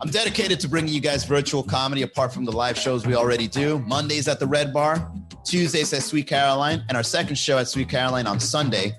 I'm 0.00 0.10
dedicated 0.10 0.60
to 0.60 0.68
bringing 0.68 0.92
you 0.92 1.00
guys 1.00 1.24
virtual 1.24 1.62
comedy 1.62 2.02
apart 2.02 2.32
from 2.32 2.44
the 2.44 2.52
live 2.52 2.76
shows 2.76 3.06
we 3.06 3.14
already 3.14 3.48
do. 3.48 3.78
Mondays 3.80 4.28
at 4.28 4.38
the 4.38 4.46
Red 4.46 4.72
Bar, 4.72 5.10
Tuesdays 5.44 5.92
at 5.92 6.02
Sweet 6.02 6.26
Caroline, 6.26 6.84
and 6.88 6.96
our 6.96 7.02
second 7.02 7.36
show 7.36 7.58
at 7.58 7.68
Sweet 7.68 7.88
Caroline 7.88 8.26
on 8.26 8.38
Sunday 8.40 8.92